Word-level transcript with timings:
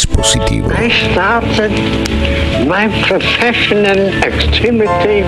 Dispositivo. 0.00 0.70
I 0.72 0.88
started 1.12 1.72
my 2.66 2.88
professional 3.06 4.08
activity 4.24 5.24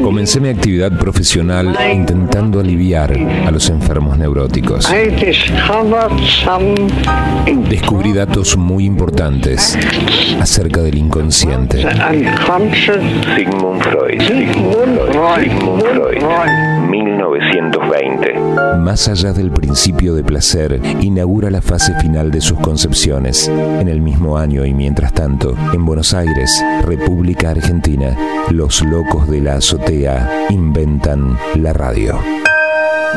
Comencé 0.00 0.40
mi 0.40 0.48
actividad 0.48 0.96
profesional 0.96 1.76
intentando 1.92 2.60
aliviar 2.60 3.12
a 3.44 3.50
los 3.50 3.68
enfermos 3.68 4.16
neuróticos. 4.16 4.88
I 4.90 5.10
discovered 5.10 6.16
some 6.44 6.74
Descubrí 7.68 8.12
datos 8.12 8.56
muy 8.56 8.84
importantes 8.84 9.76
acerca 10.40 10.82
del 10.82 10.96
inconsciente. 10.98 11.84
unconscious 11.84 13.02
Sigmund 13.36 13.82
Freud. 13.82 14.20
Sigmund 14.20 14.98
Freud. 15.12 15.50
Sigmund 15.50 15.82
Freud. 15.82 16.71
1920. 16.92 18.34
Más 18.78 19.08
allá 19.08 19.32
del 19.32 19.50
principio 19.50 20.14
de 20.14 20.22
placer, 20.22 20.78
inaugura 21.00 21.50
la 21.50 21.62
fase 21.62 21.94
final 22.00 22.30
de 22.30 22.42
sus 22.42 22.58
concepciones. 22.60 23.48
En 23.48 23.88
el 23.88 24.02
mismo 24.02 24.36
año 24.36 24.66
y 24.66 24.74
mientras 24.74 25.14
tanto, 25.14 25.54
en 25.72 25.86
Buenos 25.86 26.12
Aires, 26.12 26.50
República 26.84 27.50
Argentina, 27.50 28.14
los 28.50 28.82
locos 28.82 29.26
de 29.30 29.40
la 29.40 29.54
azotea 29.54 30.46
inventan 30.50 31.38
la 31.54 31.72
radio. 31.72 32.18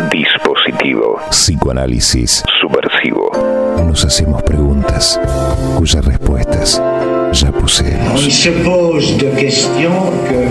Dispositivo. 0.09 1.20
Psicoanálisis. 1.29 2.43
Subversivo. 2.62 3.29
Nos 3.85 4.05
hacemos 4.05 4.41
preguntas 4.43 5.20
cuyas 5.77 6.03
respuestas 6.05 6.81
ya 7.34 7.49
On 7.49 7.53
poseemos. 7.53 8.21
se 8.34 8.51
pose 8.51 9.17
de 9.17 9.31
questions 9.31 10.09
que 10.29 10.48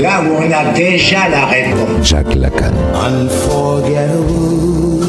là 0.00 0.20
où 0.22 0.36
on 0.36 0.50
a 0.52 0.64
déjà 0.72 1.28
la 1.28 1.46
réponse. 1.46 2.02
Jack 2.02 2.34
Lacan. 2.34 2.72
Unforgettable. 2.94 5.04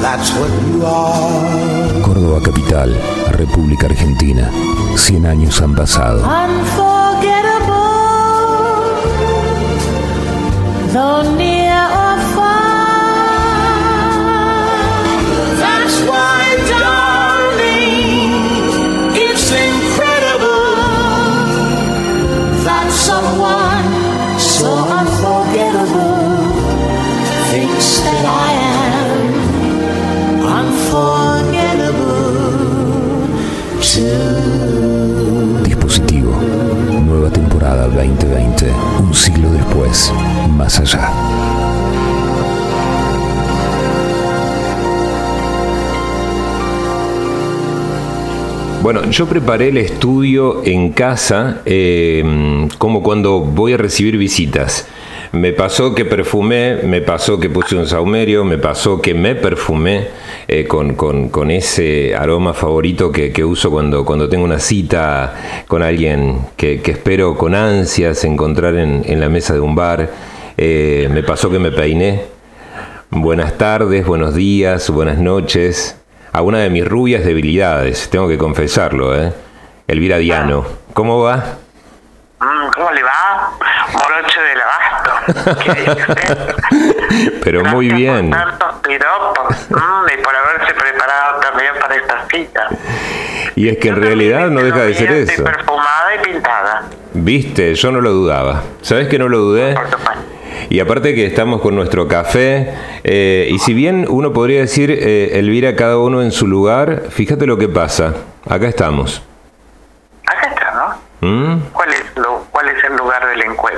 That's 0.00 0.32
what 0.32 0.50
you 0.66 0.84
are. 0.84 2.00
Córdoba 2.02 2.40
Capital, 2.42 2.96
República 3.32 3.86
Argentina. 3.86 4.50
100 4.96 5.26
años 5.26 5.60
han 5.60 5.74
pasado. 5.74 6.22
Unforgettable, 6.24 7.72
Más 40.56 40.78
allá. 40.78 41.10
Bueno, 48.82 49.08
yo 49.10 49.26
preparé 49.26 49.68
el 49.68 49.78
estudio 49.78 50.64
en 50.64 50.90
casa 50.90 51.62
eh, 51.64 52.68
como 52.78 53.02
cuando 53.02 53.40
voy 53.40 53.74
a 53.74 53.76
recibir 53.76 54.16
visitas. 54.16 54.88
Me 55.32 55.52
pasó 55.54 55.94
que 55.94 56.04
perfumé, 56.04 56.80
me 56.82 57.00
pasó 57.00 57.40
que 57.40 57.48
puse 57.48 57.74
un 57.74 57.86
saumerio, 57.86 58.44
me 58.44 58.58
pasó 58.58 59.00
que 59.00 59.14
me 59.14 59.34
perfumé 59.34 60.08
eh, 60.46 60.66
con, 60.66 60.94
con- 60.94 61.30
con 61.30 61.50
ese 61.50 62.14
aroma 62.14 62.52
favorito 62.52 63.10
que, 63.10 63.32
que 63.32 63.42
uso 63.42 63.70
cuando, 63.70 64.04
cuando 64.04 64.28
tengo 64.28 64.44
una 64.44 64.58
cita 64.58 65.64
con 65.68 65.82
alguien 65.82 66.38
que, 66.58 66.82
que 66.82 66.90
espero 66.92 67.38
con 67.38 67.54
ansias 67.54 68.24
encontrar 68.24 68.74
en, 68.76 69.02
en 69.06 69.20
la 69.20 69.30
mesa 69.30 69.54
de 69.54 69.60
un 69.60 69.74
bar. 69.74 70.10
Eh, 70.58 71.08
me 71.10 71.22
pasó 71.22 71.50
que 71.50 71.58
me 71.58 71.70
peiné. 71.72 72.24
Buenas 73.08 73.56
tardes, 73.56 74.04
buenos 74.06 74.34
días, 74.34 74.90
buenas 74.90 75.16
noches. 75.16 75.96
A 76.34 76.42
una 76.42 76.58
de 76.58 76.68
mis 76.68 76.86
rubias 76.86 77.24
debilidades, 77.24 78.10
tengo 78.10 78.28
que 78.28 78.36
confesarlo, 78.36 79.14
¿eh? 79.18 79.32
Elvira 79.88 80.18
Diano. 80.18 80.64
¿Cómo 80.92 81.20
va? 81.22 81.36
Mm, 82.40 82.70
¿Cómo 82.74 82.90
le 82.90 83.02
va? 83.02 83.52
Morocho 83.92 84.40
del 84.40 84.60
abasto. 84.60 85.11
¿Qué 85.11 85.11
dice 85.11 85.11
usted? 85.11 85.11
Pero 87.44 87.64
muy 87.64 87.88
bien. 87.88 88.30
Por 88.30 88.38
tantos 88.38 88.74
piropos 88.82 89.56
mm, 89.70 90.18
y 90.18 90.22
por 90.22 90.34
haberse 90.34 90.74
preparado 90.74 91.40
también 91.40 91.72
para 91.80 91.96
esta 91.96 92.24
cita. 92.30 92.68
Y 93.54 93.68
es 93.68 93.78
que 93.78 93.88
en 93.88 93.96
realidad 93.96 94.48
no 94.48 94.62
deja 94.62 94.84
de 94.84 94.94
ser 94.94 95.12
eso. 95.12 95.44
perfumada 95.44 96.14
y 96.16 96.18
pintada. 96.26 96.82
Viste, 97.14 97.74
yo 97.74 97.92
no 97.92 98.00
lo 98.00 98.10
dudaba. 98.12 98.62
¿Sabes 98.80 99.08
que 99.08 99.18
no 99.18 99.28
lo 99.28 99.38
dudé? 99.38 99.74
Por 99.74 99.90
supuesto. 99.90 100.22
Y 100.70 100.80
aparte 100.80 101.14
que 101.14 101.26
estamos 101.26 101.60
con 101.60 101.74
nuestro 101.74 102.08
café, 102.08 102.72
eh, 103.04 103.48
y 103.50 103.58
si 103.58 103.74
bien 103.74 104.06
uno 104.08 104.32
podría 104.32 104.60
decir, 104.60 104.90
eh, 104.90 105.38
Elvira, 105.38 105.76
cada 105.76 105.98
uno 105.98 106.22
en 106.22 106.32
su 106.32 106.46
lugar, 106.46 107.02
fíjate 107.10 107.46
lo 107.46 107.58
que 107.58 107.68
pasa. 107.68 108.14
Acá 108.48 108.68
estamos. 108.68 109.22
Acá 110.26 110.48
está, 110.48 110.96
¿no? 111.20 111.28
¿Mm? 111.28 111.60
¿Cuál 111.72 111.90
es, 111.92 112.04
lo, 112.16 112.46
¿Cuál 112.50 112.68
es 112.68 112.82
el 112.84 112.96
lugar 112.96 113.26
del 113.28 113.42
encuentro? 113.42 113.71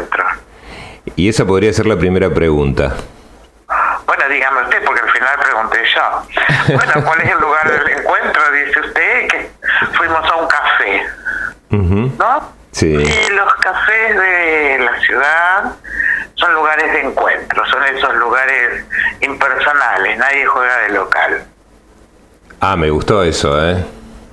Y 1.16 1.28
esa 1.28 1.44
podría 1.44 1.72
ser 1.72 1.87
la 1.87 1.97
primera 1.97 2.31
pregunta. 2.31 2.94
Bueno, 4.06 4.28
dígame 4.28 4.62
usted, 4.62 4.84
porque 4.84 5.00
al 5.00 5.10
final 5.10 5.38
pregunté 5.41 5.78
yo. 5.94 6.75
Bueno, 6.75 6.92
¿cuál 7.04 7.20
es 7.22 7.31
el 7.31 7.41
lugar 7.41 7.70
del 7.70 7.98
encuentro? 7.98 8.42
Dice 8.53 8.81
usted 8.81 9.28
que 9.28 9.50
fuimos 9.97 10.31
a 10.31 10.37
un 10.37 10.47
café, 10.48 11.03
Ujú. 11.70 12.12
¿no? 12.19 12.53
Sí. 12.72 12.87
Y 12.94 13.32
los 13.32 13.54
cafés 13.54 14.16
de 14.16 14.78
la 14.84 15.00
ciudad 15.00 15.72
son 16.34 16.54
lugares 16.54 16.93
de 16.93 17.00
encuentro, 17.03 17.64
son 17.66 17.84
esos 17.84 18.14
lugares 18.16 18.84
impersonales, 19.20 20.19
nadie 20.19 20.44
juega 20.47 20.78
de 20.78 20.88
local. 20.91 21.47
Ah, 22.60 22.76
me 22.76 22.91
gustó 22.91 23.22
eso, 23.22 23.62
¿eh? 23.64 23.84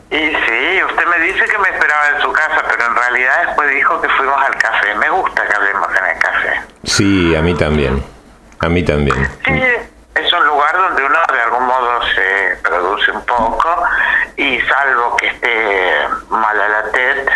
Y 0.10 0.16
sí, 0.18 0.84
usted 0.90 1.06
me 1.08 1.20
dice 1.26 1.46
que 1.46 1.58
me 1.60 1.70
esperaba 1.70 2.10
en 2.16 2.22
su 2.22 2.32
casa, 2.34 2.64
pero 2.70 2.86
en 2.86 2.96
realidad 3.12 3.48
después 3.48 3.70
dijo 3.70 4.02
que 4.02 4.10
fuimos 4.10 4.42
al 4.42 4.56
café. 4.56 4.96
Me 4.96 5.10
gusta 5.10 5.46
que 5.46 5.54
hablemos 5.54 5.88
en 5.90 6.06
el 6.06 6.18
café. 6.20 6.62
Sí, 6.84 7.36
a 7.36 7.42
mí 7.42 7.54
también. 7.56 8.04
A 8.60 8.70
mí 8.70 8.84
también. 8.84 9.30
Sí, 9.46 9.62
es 10.16 10.34
un 10.34 10.46
lugar 10.46 10.78
donde 10.78 11.04
uno 11.04 11.18
de 11.32 11.42
algún 11.42 11.66
modo 11.66 12.00
se 12.14 12.58
produce 12.62 13.12
un 13.12 13.26
poco 13.26 13.84
y 14.38 14.60
salvo 14.62 15.16
que 15.18 15.28
esté 15.28 16.08
mal 16.30 16.60
a 16.60 16.68
la 16.68 16.84
tet, 16.92 17.30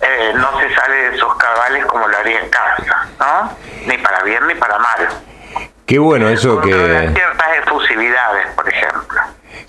eh, 0.00 0.32
no 0.34 0.58
se 0.60 0.74
sale 0.74 1.10
de 1.10 1.18
sus 1.18 1.34
cabales 1.36 1.84
como 1.86 2.06
lo 2.06 2.16
haría 2.16 2.40
en 2.40 2.50
casa, 2.50 3.06
¿no? 3.18 3.56
Ni 3.86 3.98
para 3.98 4.22
bien 4.22 4.46
ni 4.46 4.54
para 4.54 4.78
mal. 4.78 5.08
Qué 5.86 5.98
bueno 5.98 6.28
eso 6.28 6.60
Controla 6.60 7.00
que... 7.00 7.14
ciertas 7.14 7.56
efusividades, 7.56 8.46
por 8.54 8.68
ejemplo. 8.68 9.20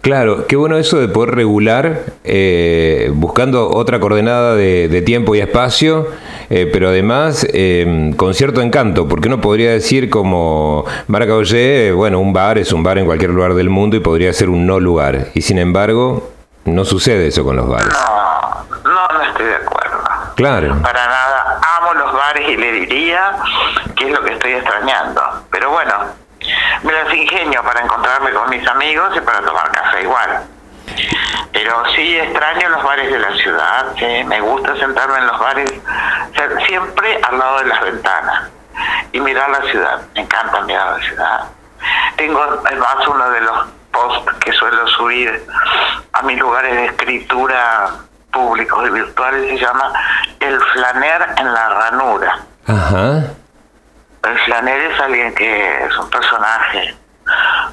Claro, 0.02 0.48
qué 0.48 0.56
bueno 0.56 0.78
eso 0.78 0.98
de 0.98 1.10
poder 1.10 1.36
regular 1.36 2.04
eh, 2.24 3.12
buscando 3.14 3.70
otra 3.70 4.00
coordenada 4.00 4.56
de, 4.56 4.88
de 4.88 5.02
tiempo 5.02 5.36
y 5.36 5.40
espacio, 5.42 6.08
eh, 6.50 6.70
pero 6.72 6.88
además 6.88 7.46
eh, 7.54 8.14
con 8.16 8.34
cierto 8.34 8.62
encanto, 8.62 9.10
porque 9.10 9.28
uno 9.28 9.42
podría 9.42 9.72
decir 9.72 10.10
como 10.10 10.86
Maracaullé, 11.08 11.92
bueno, 11.92 12.20
un 12.20 12.32
bar 12.32 12.58
es 12.58 12.72
un 12.72 12.82
bar 12.82 12.98
en 12.98 13.06
cualquier 13.06 13.32
lugar 13.32 13.56
del 13.56 13.70
mundo 13.70 13.98
y 13.98 14.00
podría 14.00 14.32
ser 14.32 14.50
un 14.50 14.66
no 14.66 14.80
lugar, 14.80 15.28
y 15.34 15.42
sin 15.42 15.58
embargo 15.58 16.32
no 16.64 16.86
sucede 16.86 17.28
eso 17.28 17.44
con 17.44 17.58
los 17.58 17.68
bares. 17.68 17.94
No, 18.86 18.90
no, 18.90 19.08
no 19.18 19.22
estoy 19.22 19.48
de 19.48 19.56
acuerdo. 19.56 19.98
Claro, 20.36 20.82
Para 20.82 21.06
nada, 21.06 21.60
amo 21.78 21.94
los 21.96 22.14
bares 22.14 22.48
y 22.48 22.56
le 22.56 22.72
diría 22.72 23.34
que 23.98 24.06
es 24.06 24.12
lo 24.12 24.24
que 24.24 24.32
estoy 24.32 24.54
extrañando. 24.54 25.22
Pero 25.52 25.72
bueno, 25.72 25.94
me 26.84 26.92
las 26.94 27.14
ingenio 27.14 27.64
para 27.64 27.82
encontrarme 27.82 28.32
con 28.32 28.50
mis 28.50 28.68
amigos 28.68 29.16
y 29.16 29.22
para 29.22 29.42
tomar 29.42 29.72
café 29.72 30.02
igual. 30.04 30.44
Pero 31.52 31.84
sí 31.96 32.18
extraño 32.18 32.70
los 32.70 32.84
bares 32.84 33.12
de 33.12 33.20
la 33.20 33.34
ciudad, 33.36 33.86
sí, 33.98 34.24
me 34.26 34.40
gusta 34.42 34.76
sentarme 34.78 35.18
en 35.18 35.28
los 35.28 35.40
bares 35.40 35.72
ser- 36.36 36.66
siempre 36.68 37.20
al 37.28 37.38
lado 37.40 37.60
de 37.60 37.66
las 37.66 37.82
ventanas 37.82 38.50
y 39.12 39.20
mirar 39.20 39.50
la 39.50 39.62
ciudad, 39.70 40.02
me 40.16 40.22
encanta 40.22 40.62
mirar 40.62 40.98
la 41.00 41.06
ciudad. 41.06 41.44
Tengo 42.18 42.42
además 42.66 42.96
uno 43.08 43.30
de 43.32 43.42
los 43.42 43.68
posts 43.92 44.32
que 44.40 44.52
suelo 44.54 44.88
subir 44.88 45.46
a 46.14 46.22
mis 46.22 46.38
lugares 46.40 46.74
de 46.76 46.86
escritura 46.86 47.90
públicos 48.32 48.88
y 48.88 48.92
virtuales, 48.92 49.50
se 49.50 49.58
llama 49.66 49.92
El 50.40 50.60
flaner 50.62 51.30
en 51.38 51.52
la 51.54 51.70
ranura. 51.70 52.40
ajá, 52.68 53.24
flaner 54.40 54.92
es 54.92 55.00
alguien 55.00 55.34
que 55.36 55.86
es 55.86 55.98
un 55.98 56.10
personaje 56.10 56.96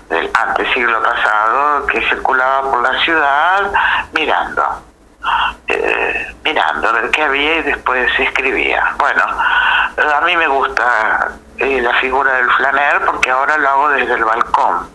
del 0.08 0.30
antes 0.34 0.68
siglo 0.72 1.02
pasado 1.02 1.86
que 1.86 2.00
circulaba 2.08 2.70
por 2.70 2.82
la 2.82 2.98
ciudad 3.00 3.72
mirando, 4.12 4.82
eh, 5.68 6.34
mirando 6.44 6.88
a 6.88 6.92
ver 6.92 7.10
qué 7.10 7.22
había 7.22 7.58
y 7.58 7.62
después 7.62 8.10
escribía. 8.18 8.94
Bueno, 8.98 9.22
a 9.22 10.20
mí 10.22 10.36
me 10.36 10.46
gusta 10.46 11.28
eh, 11.58 11.80
la 11.80 11.94
figura 11.94 12.32
del 12.34 12.50
flaner 12.52 13.04
porque 13.04 13.30
ahora 13.30 13.56
lo 13.58 13.68
hago 13.68 13.88
desde 13.90 14.14
el 14.14 14.24
balcón. 14.24 14.88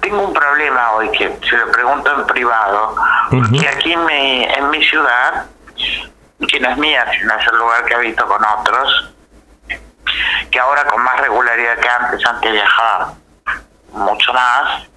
Tengo 0.00 0.22
un 0.22 0.32
problema 0.32 0.92
hoy 0.92 1.10
que 1.10 1.38
se 1.48 1.56
lo 1.56 1.70
pregunto 1.70 2.12
en 2.12 2.26
privado, 2.26 2.96
porque 3.30 3.68
aquí 3.68 3.92
en 3.92 4.04
mi, 4.04 4.44
en 4.44 4.70
mi 4.70 4.82
ciudad, 4.82 5.46
que 6.48 6.60
no 6.60 6.70
es 6.70 6.76
mía, 6.78 7.06
sino 7.18 7.34
es 7.34 7.46
el 7.46 7.58
lugar 7.58 7.84
que 7.84 7.94
habito 7.94 8.26
con 8.26 8.44
otros, 8.44 9.15
que 10.50 10.58
ahora 10.58 10.84
con 10.86 11.02
más 11.02 11.18
regularidad 11.20 11.78
que 11.78 11.88
antes, 11.88 12.26
antes 12.26 12.52
viajaba 12.52 13.14
mucho 13.92 14.32
más, 14.32 14.88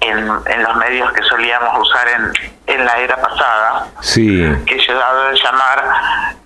en, 0.00 0.18
en 0.46 0.62
los 0.62 0.76
medios 0.76 1.12
que 1.12 1.22
solíamos 1.24 1.78
usar 1.88 2.08
en, 2.08 2.32
en 2.74 2.84
la 2.84 2.98
era 2.98 3.16
pasada, 3.20 3.86
Sí. 4.00 4.44
que 4.66 4.76
he 4.76 4.94
dado 4.94 5.28
de 5.30 5.36
llamar 5.38 5.84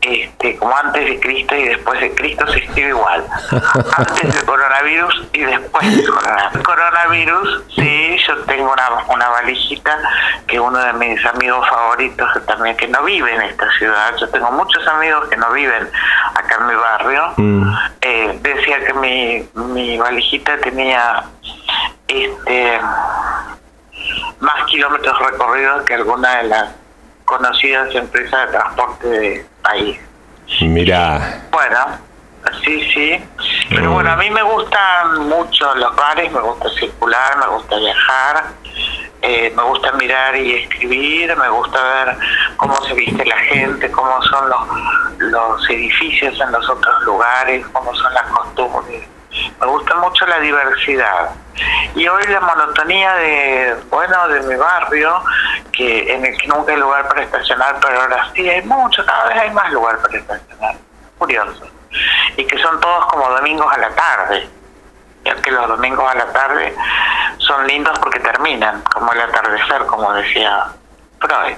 este, 0.00 0.56
como 0.56 0.76
antes 0.76 1.04
de 1.04 1.20
Cristo 1.20 1.54
y 1.54 1.64
después 1.68 2.00
de 2.00 2.14
Cristo 2.14 2.46
se 2.48 2.58
escribe 2.58 2.88
igual. 2.90 3.24
Antes 3.96 4.34
del 4.34 4.44
coronavirus 4.46 5.24
y 5.32 5.40
después 5.40 5.96
del 5.96 6.08
coronavirus. 6.08 6.62
Coronavirus, 6.64 7.62
sí, 7.76 8.16
yo 8.26 8.36
tengo 8.44 8.72
una, 8.72 8.88
una 9.08 9.28
valijita 9.28 9.98
que 10.46 10.58
uno 10.58 10.78
de 10.78 10.92
mis 10.94 11.24
amigos 11.26 11.68
favoritos 11.68 12.32
que 12.32 12.40
también 12.40 12.76
que 12.76 12.88
no 12.88 13.02
vive 13.04 13.34
en 13.34 13.42
esta 13.42 13.70
ciudad, 13.72 14.14
yo 14.18 14.28
tengo 14.30 14.50
muchos 14.52 14.86
amigos 14.88 15.28
que 15.28 15.36
no 15.36 15.50
viven 15.52 15.88
acá 16.34 16.56
en 16.60 16.66
mi 16.66 16.74
barrio, 16.74 17.32
Mm. 17.36 17.74
eh, 18.00 18.38
decía 18.42 18.84
que 18.84 18.92
mi, 18.94 19.48
mi 19.54 19.98
valijita 19.98 20.56
tenía 20.58 21.22
este 22.08 22.81
más 24.41 24.64
kilómetros 24.67 25.19
recorridos 25.19 25.82
que 25.85 25.94
alguna 25.94 26.37
de 26.38 26.43
las 26.49 26.69
conocidas 27.25 27.94
empresas 27.94 28.47
de 28.47 28.58
transporte 28.58 29.08
del 29.08 29.47
país. 29.62 30.00
Mirá. 30.62 31.43
Bueno, 31.52 31.79
sí, 32.64 32.91
sí. 32.93 33.25
Pero 33.69 33.91
Mm. 33.91 33.94
bueno, 33.94 34.11
a 34.12 34.17
mí 34.17 34.31
me 34.31 34.43
gustan 34.43 35.29
mucho 35.29 35.75
los 35.76 35.94
bares, 35.94 36.32
me 36.32 36.41
gusta 36.41 36.69
circular, 36.70 37.37
me 37.38 37.47
gusta 37.47 37.76
viajar, 37.76 38.44
eh, 39.23 39.52
me 39.55 39.62
gusta 39.62 39.93
mirar 39.93 40.35
y 40.37 40.55
escribir, 40.64 41.37
me 41.37 41.49
gusta 41.50 41.81
ver 41.82 42.17
cómo 42.56 42.75
se 42.87 42.94
viste 42.94 43.25
la 43.25 43.37
gente, 43.37 43.91
cómo 43.93 44.20
son 44.23 44.49
los, 44.49 44.61
los 45.19 45.70
edificios 45.70 46.41
en 46.41 46.50
los 46.50 46.69
otros 46.69 47.02
lugares, 47.02 47.64
cómo 47.73 47.94
son 47.94 48.12
las 48.14 48.26
costumbres. 48.29 49.06
Me 49.60 49.66
gusta 49.66 49.94
mucho 49.96 50.26
la 50.26 50.40
diversidad. 50.40 51.30
Y 51.94 52.06
hoy 52.08 52.22
la 52.28 52.40
monotonía 52.40 53.14
de, 53.14 53.76
bueno, 53.90 54.28
de 54.28 54.40
mi 54.42 54.56
barrio, 54.56 55.22
que 55.72 56.12
en 56.12 56.24
el 56.24 56.36
que 56.38 56.48
nunca 56.48 56.72
hay 56.72 56.78
lugar 56.78 57.06
para 57.08 57.22
estacionar, 57.22 57.78
pero 57.80 58.00
ahora 58.00 58.30
sí 58.34 58.48
hay 58.48 58.62
mucho, 58.62 59.04
cada 59.04 59.28
vez 59.28 59.38
hay 59.38 59.50
más 59.50 59.70
lugar 59.72 59.98
para 59.98 60.18
estacionar. 60.18 60.74
Curioso. 61.18 61.68
Y 62.36 62.44
que 62.46 62.58
son 62.58 62.80
todos 62.80 63.06
como 63.06 63.28
domingos 63.30 63.72
a 63.72 63.78
la 63.78 63.90
tarde. 63.90 64.48
Ya 65.24 65.34
que 65.34 65.50
los 65.50 65.68
domingos 65.68 66.10
a 66.10 66.14
la 66.14 66.32
tarde 66.32 66.74
son 67.38 67.66
lindos 67.66 67.98
porque 67.98 68.20
terminan, 68.20 68.82
como 68.94 69.12
el 69.12 69.20
atardecer, 69.20 69.84
como 69.86 70.12
decía 70.14 70.66
Freud. 71.20 71.56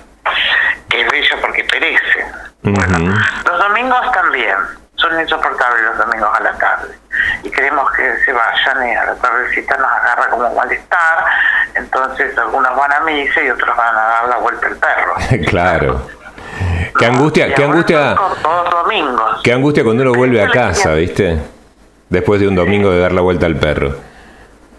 Que 0.89 1.03
es 1.03 1.11
bello 1.11 1.41
porque 1.41 1.65
perece. 1.65 2.33
Los 2.63 3.59
domingos 3.59 4.13
también 4.13 4.82
son 5.03 5.21
insoportables 5.21 5.83
los 5.85 5.99
domingos 5.99 6.31
a 6.35 6.41
la 6.43 6.53
tarde 6.55 6.95
y 7.43 7.51
queremos 7.51 7.91
que 7.93 8.17
se 8.25 8.33
vayan 8.33 8.89
y 8.89 8.95
a 8.95 9.05
la 9.05 9.15
tardecita 9.17 9.77
nos 9.77 9.87
agarra 9.91 10.29
como 10.31 10.55
malestar, 10.55 11.25
entonces 11.75 12.37
algunos 12.39 12.75
van 12.77 12.93
a 12.93 13.01
misa 13.01 13.43
y 13.43 13.51
otros 13.51 13.77
van 13.77 13.95
a 13.95 14.01
dar 14.03 14.29
la 14.29 14.37
vuelta 14.39 14.67
al 14.69 14.77
perro. 14.77 15.15
claro. 15.49 16.07
Qué 16.99 17.07
¿No? 17.09 17.15
angustia, 17.15 17.53
qué 17.55 17.65
angustia, 17.65 18.15
Todos 18.43 18.71
domingos. 18.71 19.41
qué 19.43 19.53
angustia 19.53 19.83
cuando 19.85 20.03
uno 20.05 20.13
vuelve 20.15 20.43
a 20.43 20.49
casa, 20.51 20.93
¿viste? 20.95 21.39
Después 22.09 22.41
de 22.41 22.49
un 22.49 22.55
domingo 22.55 22.91
de 22.91 23.01
dar 23.01 23.13
la 23.13 23.23
vuelta 23.23 23.47
al 23.47 23.57
perro. 23.57 23.97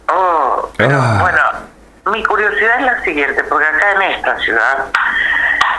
Oh, 0.10 0.72
pero 0.78 0.98
Ah. 1.02 1.18
bueno, 1.22 2.16
mi 2.16 2.24
curiosidad 2.24 2.80
es 2.80 2.86
la 2.86 3.02
siguiente, 3.04 3.44
porque 3.46 3.66
acá 3.66 3.92
en 3.94 4.02
esta 4.14 4.40
ciudad 4.40 4.86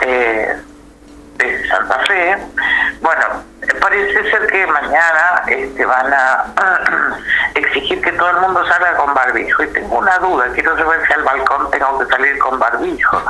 eh, 0.01 0.55
de 1.37 1.67
Santa 1.67 1.99
Fe, 1.99 2.37
bueno, 3.01 3.23
parece 3.73 4.29
ser 4.29 4.47
que 4.47 4.67
mañana 4.67 5.41
este, 5.47 5.85
van 5.85 6.13
a 6.13 6.45
exigir 7.55 8.01
que 8.01 8.11
todo 8.13 8.29
el 8.29 8.37
mundo 8.37 8.65
salga 8.67 8.95
con 8.95 9.13
barbijo. 9.13 9.63
Y 9.63 9.67
tengo 9.67 9.97
una 9.97 10.17
duda, 10.19 10.45
quiero 10.53 10.77
saber 10.77 11.05
si 11.07 11.13
al 11.13 11.23
balcón 11.23 11.71
tengo 11.71 11.99
que 11.99 12.05
salir 12.05 12.37
con 12.39 12.59
barbijo. 12.59 13.21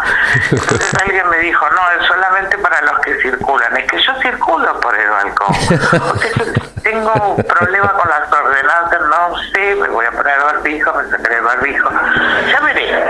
Entonces 0.52 0.94
alguien 1.02 1.30
me 1.30 1.38
dijo, 1.38 1.66
no, 1.70 2.02
es 2.02 2.08
solamente 2.08 2.58
para 2.58 2.82
los 2.82 3.00
que 3.00 3.16
circulan. 3.22 3.78
Es 3.78 3.88
que 3.90 4.02
yo 4.02 4.14
circulo 4.22 4.80
por 4.80 4.96
el 4.96 5.10
balcón. 5.10 5.56
Tengo 6.84 7.14
un 7.14 7.44
problema 7.44 7.94
con 7.94 8.10
las 8.10 8.32
ordenanzas, 8.32 9.02
no 9.02 9.38
sé, 9.54 9.76
me 9.76 9.88
voy 9.88 10.06
a 10.06 10.12
poner 10.12 10.40
barbijo, 10.40 10.94
me 10.94 11.10
sacaré 11.10 11.38
el 11.38 11.44
barbijo. 11.44 11.90
Ya 12.52 12.60
veré. 12.60 13.06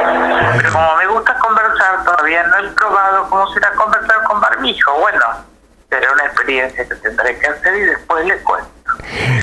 Pero 0.57 0.72
como 0.72 0.95
me 0.95 1.07
gusta 1.07 1.33
conversar, 1.39 2.04
todavía 2.04 2.44
no 2.44 2.57
he 2.60 2.69
probado 2.69 3.30
cómo 3.30 3.48
será 3.54 3.72
conversar 3.72 4.24
con 4.24 4.39
barbijo. 4.39 4.94
Bueno, 5.00 5.55
será 5.96 6.12
una 6.12 6.26
experiencia 6.26 6.88
que 6.88 6.96
tendré 6.96 7.40
que 7.40 7.48
hacer 7.48 7.76
y 7.76 7.82
después 7.82 8.26
le 8.26 8.38
cuento. 8.40 8.75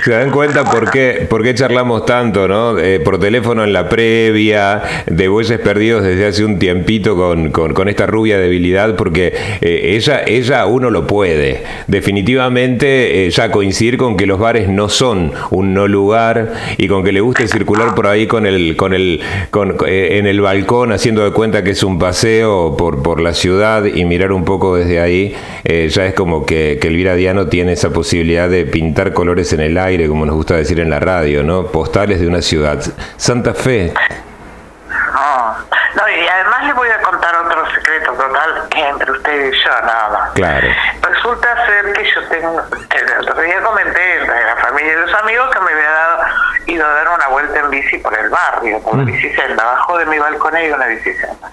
¿Se 0.05 0.11
dan 0.11 0.31
cuenta 0.31 0.65
por 0.65 0.91
qué, 0.91 1.27
por 1.29 1.43
qué 1.43 1.55
charlamos 1.55 2.05
tanto, 2.07 2.49
no? 2.49 2.79
Eh, 2.79 3.01
por 3.01 3.19
teléfono 3.19 3.65
en 3.65 3.73
la 3.73 3.89
previa, 3.89 4.83
de 5.07 5.29
Bueyes 5.29 5.59
Perdidos 5.61 6.03
desde 6.03 6.27
hace 6.27 6.45
un 6.45 6.59
tiempito 6.59 7.17
con, 7.17 7.51
con- 7.51 7.89
esta 7.89 8.07
rubia 8.07 8.39
debilidad, 8.39 8.95
porque 8.97 9.33
eh, 9.61 9.95
ella, 9.97 10.23
ella 10.27 10.67
uno 10.67 10.91
lo 10.91 11.07
puede. 11.07 11.63
Definitivamente 11.89 13.27
eh, 13.27 13.31
ya 13.31 13.51
coincidir 13.51 13.97
con 13.97 14.17
que 14.17 14.27
los 14.27 14.39
bares 14.39 14.69
no 14.69 14.89
son 14.89 15.33
un 15.51 15.75
no 15.75 15.89
lugar 15.89 16.53
y 16.77 16.87
con 16.89 17.03
que 17.03 17.11
le 17.13 17.21
guste 17.21 17.49
circular 17.49 17.95
por 17.95 18.07
ahí 18.07 18.27
con 18.27 18.47
el, 18.47 18.77
con 18.77 18.93
el, 18.95 19.21
con, 19.51 19.77
en 19.87 20.27
el 20.27 20.41
balcón 20.41 20.93
haciendo 20.93 21.25
de 21.25 21.31
cuenta 21.33 21.65
que 21.65 21.71
es 21.71 21.83
un 21.83 21.99
paseo 21.99 22.77
por, 22.77 23.03
por 23.03 23.21
la 23.21 23.35
ciudad 23.35 23.85
y 23.87 24.05
mirar 24.05 24.33
un 24.33 24.45
poco 24.45 24.77
desde 24.77 25.01
ahí, 25.01 25.35
ya 25.65 26.07
es 26.07 26.15
como 26.15 26.47
que, 26.47 26.79
que 26.81 26.89
Elvira 26.89 27.15
Diano 27.17 27.47
tiene 27.49 27.73
esa 27.73 27.91
posibilidad 27.91 28.49
de 28.49 28.65
pintar 28.67 29.13
colores 29.13 29.53
en 29.53 29.61
el 29.62 29.79
aire, 29.79 30.09
como 30.09 30.26
nos 30.26 30.35
gusta 30.35 30.55
decir 30.55 30.81
en 30.81 30.91
la 30.91 31.00
radio, 31.00 31.43
¿no? 31.43 31.67
Postales 31.67 32.20
de 32.20 32.26
una 32.26 32.43
ciudad. 32.43 32.79
Santa 33.17 33.55
Fe. 33.55 33.93
No, 34.88 35.56
no, 35.94 36.09
y 36.09 36.26
además 36.26 36.64
le 36.64 36.73
voy 36.73 36.88
a 36.88 37.00
contar 37.03 37.35
otro 37.37 37.64
secreto 37.75 38.12
total 38.12 38.67
entre 38.75 39.12
usted 39.12 39.53
y 39.53 39.64
yo, 39.64 39.70
nada 39.70 40.09
más. 40.11 40.32
Claro. 40.32 40.69
Resulta 41.03 41.67
ser 41.67 41.93
que 41.93 42.05
yo 42.05 42.29
tengo, 42.29 42.62
el 42.91 43.29
otro 43.29 43.43
día 43.43 43.62
comenté 43.62 44.20
entre 44.20 44.44
la 44.44 44.56
familia 44.56 44.93
y 44.93 44.97
los 44.97 45.14
amigos 45.14 45.50
que 45.50 45.61
me 45.61 45.73
había 45.73 45.91
dado, 45.91 46.23
ido 46.67 46.87
a 46.87 46.91
dar 46.91 47.08
una 47.08 47.29
vuelta 47.29 47.61
en 47.61 47.70
bici 47.70 47.99
por 47.99 48.19
el 48.19 48.31
barrio, 48.31 48.81
por 48.81 48.97
la 48.97 49.05
bicicenda, 49.05 49.62
abajo 49.62 49.98
de 49.98 50.06
mi 50.06 50.19
balcón 50.19 50.56
hay 50.56 50.70
una 50.70 50.87
bicicenda. 50.87 51.48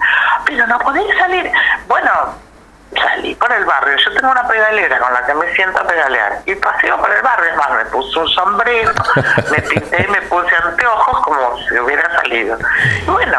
Pero 0.46 0.66
no 0.66 0.78
podéis 0.78 1.16
salir, 1.18 1.50
bueno, 1.86 2.10
salí 2.94 3.34
por 3.34 3.52
el 3.52 3.64
barrio, 3.64 3.96
yo 3.96 4.12
tengo 4.14 4.30
una 4.30 4.46
pedalera 4.46 4.98
con 4.98 5.12
la 5.12 5.24
que 5.24 5.34
me 5.34 5.54
siento 5.54 5.80
a 5.80 5.86
pedalear 5.86 6.42
y 6.46 6.54
paseo 6.56 6.96
por 6.98 7.10
el 7.10 7.22
barrio, 7.22 7.50
es 7.50 7.56
más, 7.56 7.70
me 7.70 7.84
puse 7.86 8.18
un 8.18 8.28
sombrero, 8.28 8.92
me 9.50 9.62
pinté, 9.62 10.08
me 10.08 10.22
puse 10.22 10.54
anteojos 10.56 11.24
como 11.24 11.58
si 11.68 11.78
hubiera 11.78 12.10
salido. 12.20 12.58
Y 13.02 13.10
bueno, 13.10 13.38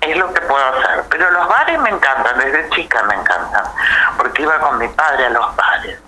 es 0.00 0.16
lo 0.16 0.32
que 0.32 0.40
puedo 0.42 0.64
hacer, 0.64 1.04
pero 1.10 1.30
los 1.30 1.48
bares 1.48 1.78
me 1.80 1.90
encantan, 1.90 2.38
desde 2.38 2.68
chica 2.70 3.02
me 3.04 3.14
encantan, 3.14 3.64
porque 4.16 4.42
iba 4.42 4.58
con 4.60 4.78
mi 4.78 4.88
padre 4.88 5.26
a 5.26 5.30
los 5.30 5.56
bares. 5.56 5.98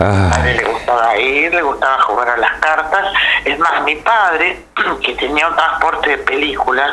A 0.00 0.30
Ay, 0.34 0.50
él 0.50 0.56
le 0.58 0.64
gustaba 0.64 1.16
ir, 1.16 1.54
le 1.54 1.62
gustaba 1.62 2.02
jugar 2.02 2.28
a 2.30 2.36
las 2.36 2.52
cartas. 2.60 3.12
Es 3.44 3.58
más, 3.58 3.82
mi 3.82 3.96
padre, 3.96 4.64
que 5.04 5.14
tenía 5.14 5.48
un 5.48 5.54
transporte 5.54 6.10
de 6.10 6.18
películas, 6.18 6.92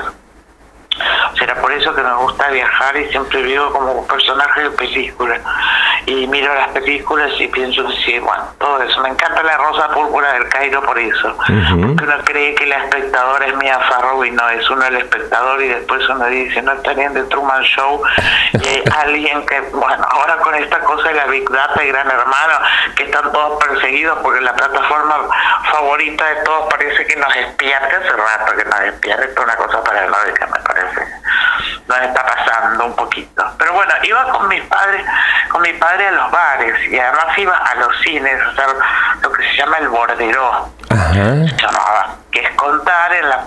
será 1.38 1.56
por 1.56 1.72
eso 1.72 1.94
que 1.94 2.02
me 2.02 2.14
gusta 2.16 2.50
viajar 2.50 2.96
y 2.98 3.10
siempre 3.10 3.42
vivo 3.42 3.72
como 3.72 3.92
un 3.92 4.08
personaje 4.08 4.62
de 4.64 4.72
película. 4.72 5.40
Y 6.06 6.28
miro 6.28 6.54
las 6.54 6.70
películas 6.70 7.32
y 7.40 7.48
pienso 7.48 7.86
que 7.88 7.96
sí, 8.04 8.20
bueno, 8.20 8.44
todo 8.60 8.82
eso. 8.84 9.02
Me 9.02 9.10
encanta 9.10 9.42
la 9.44 9.58
rosa 9.58 9.90
púrpura 9.90 10.34
del 10.34 10.48
Cairo 10.50 10.82
por 10.84 10.98
eso. 11.00 11.36
Porque 11.38 12.04
uno 12.04 12.16
cree 12.24 12.54
que 12.56 12.66
la 12.68 12.78
espectadora 12.84 13.46
es 13.48 13.56
Mia 13.56 13.80
Farrow 13.80 14.24
y 14.24 14.32
no, 14.32 14.48
es 14.50 14.70
uno 14.70 14.86
el 14.86 14.98
espectador 14.98 15.62
y 15.64 15.68
después 15.70 16.08
uno 16.10 16.26
dice, 16.28 16.62
no 16.62 16.74
estarían 16.74 17.14
de 17.14 17.24
Truman 17.24 17.64
Show 17.64 18.02
y 18.54 18.68
hay 18.68 18.84
alguien 19.04 19.46
que, 19.46 19.62
bueno, 19.74 20.06
ahora 20.10 20.38
con 20.38 20.54
esta 20.56 20.80
cosa 20.82 21.10
de 21.10 21.16
la 21.16 21.26
Big 21.26 21.50
Data 21.50 21.84
y 21.84 21.88
Gran 21.88 22.10
Hermano, 22.10 22.60
que 22.96 23.04
están 23.04 23.32
todos 23.32 23.64
perseguidos 23.64 24.20
porque 24.22 24.42
la 24.42 24.54
plataforma 24.54 25.28
favorita 25.72 26.26
de 26.26 26.36
todos 26.44 26.68
parece 26.70 27.06
que 27.06 27.16
nos 27.16 27.36
espía, 27.36 27.80
que 27.90 27.96
hace 27.96 28.10
rato 28.10 28.56
que 28.56 28.66
nos 28.66 28.80
espía, 28.82 29.16
esto 29.16 29.42
es 29.42 29.46
una 29.46 29.56
cosa 29.56 29.84
paranoica 29.84 30.48
me 30.48 30.60
parece. 30.60 30.85
Nos 31.88 31.98
está 32.00 32.26
pasando 32.26 32.86
un 32.86 32.96
poquito. 32.96 33.46
Pero 33.58 33.74
bueno, 33.74 33.94
iba 34.04 34.24
con 34.32 34.48
mis 34.48 34.62
padres, 34.64 35.06
con 35.50 35.62
mi 35.62 35.74
padre 35.74 36.08
a 36.08 36.12
los 36.12 36.32
bares 36.32 36.76
y 36.92 36.98
además 37.00 37.38
iba 37.38 37.56
a 37.58 37.76
los 37.76 38.00
cines, 38.02 38.42
a 38.42 38.50
hacer 38.50 38.76
lo 39.22 39.32
que 39.32 39.44
se 39.44 39.58
llama 39.58 39.78
el 39.78 39.90
borderó 39.90 40.72
llamaba, 41.58 42.16
que 42.32 42.40
es 42.42 42.50
contar 42.56 43.14
en 43.14 43.30
la 43.30 43.46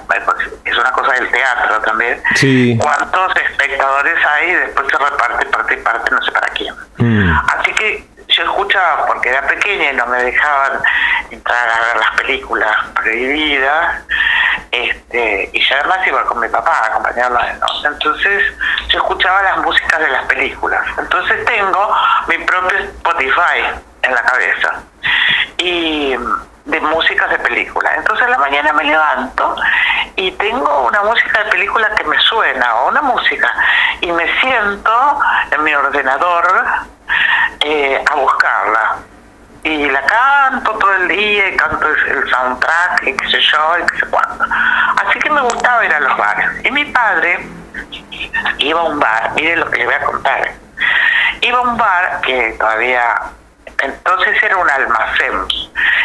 es 0.64 0.76
una 0.78 0.90
cosa 0.92 1.12
del 1.12 1.30
teatro 1.30 1.80
también 1.80 2.22
Sí. 2.34 2.78
cuántos 2.80 3.36
espectadores 3.36 4.14
hay 4.26 4.50
y 4.50 4.54
después 4.54 4.86
se 4.90 4.96
reparte 4.98 5.46
parte 5.46 5.74
y 5.74 5.76
parte 5.78 6.10
no 6.10 6.22
sé 6.22 6.32
para 6.32 6.46
quién 6.48 6.74
Mm. 6.96 7.30
así 7.58 7.72
que 7.74 8.08
yo 8.28 8.42
escuchaba, 8.44 9.06
porque 9.06 9.28
era 9.30 9.42
pequeña 9.46 9.92
y 9.92 9.96
no 9.96 10.06
me 10.06 10.22
dejaban 10.22 10.80
entrar 11.30 11.68
a 11.68 11.80
ver 11.86 11.96
las 11.96 12.10
películas 12.16 12.76
prohibidas, 12.94 14.02
este, 14.70 15.50
y 15.52 15.60
yo 15.60 15.76
además 15.76 16.06
iba 16.06 16.24
con 16.24 16.40
mi 16.40 16.48
papá 16.48 16.70
a 16.70 16.86
acompañarlo 16.86 17.38
a 17.38 17.50
él, 17.50 17.58
¿no? 17.60 17.88
Entonces 17.88 18.44
yo 18.88 18.98
escuchaba 18.98 19.42
las 19.42 19.58
músicas 19.58 20.00
de 20.00 20.08
las 20.08 20.24
películas. 20.26 20.84
Entonces 20.98 21.44
tengo 21.44 21.96
mi 22.28 22.38
propio 22.38 22.78
Spotify 22.78 23.64
en 24.02 24.14
la 24.14 24.22
cabeza. 24.22 24.74
Y 25.58 26.16
de 26.68 26.80
músicas 26.80 27.30
de 27.30 27.38
películas. 27.38 27.94
Entonces 27.96 28.26
a 28.26 28.30
la 28.30 28.38
mañana 28.38 28.72
me 28.74 28.84
levanto 28.84 29.56
y 30.16 30.30
tengo 30.32 30.86
una 30.86 31.02
música 31.02 31.44
de 31.44 31.50
película 31.50 31.94
que 31.94 32.04
me 32.04 32.18
suena, 32.18 32.74
o 32.76 32.88
una 32.88 33.02
música, 33.02 33.50
y 34.00 34.12
me 34.12 34.40
siento 34.40 35.20
en 35.50 35.64
mi 35.64 35.74
ordenador 35.74 36.64
eh, 37.60 38.04
a 38.04 38.14
buscarla. 38.16 38.96
Y 39.64 39.90
la 39.90 40.02
canto 40.02 40.72
todo 40.78 40.94
el 40.94 41.08
día, 41.08 41.48
y 41.48 41.56
canto 41.56 41.86
el 41.88 42.30
soundtrack, 42.30 43.02
y 43.06 43.12
qué 43.14 43.28
sé 43.28 43.40
yo, 43.40 43.78
y 43.78 43.86
qué 43.86 43.98
sé 43.98 44.06
cuándo. 44.06 44.44
Así 45.04 45.18
que 45.18 45.30
me 45.30 45.40
gustaba 45.42 45.84
ir 45.84 45.92
a 45.92 46.00
los 46.00 46.16
bares. 46.16 46.64
Y 46.64 46.70
mi 46.70 46.84
padre 46.86 47.40
iba 48.58 48.80
a 48.80 48.84
un 48.84 48.98
bar, 48.98 49.32
mire 49.34 49.56
lo 49.56 49.70
que 49.70 49.78
le 49.78 49.86
voy 49.86 49.94
a 49.94 50.00
contar. 50.00 50.52
Iba 51.40 51.58
a 51.58 51.62
un 51.62 51.76
bar 51.76 52.20
que 52.22 52.56
todavía 52.58 53.20
entonces 53.82 54.42
era 54.42 54.56
un 54.56 54.68
almacén 54.68 55.46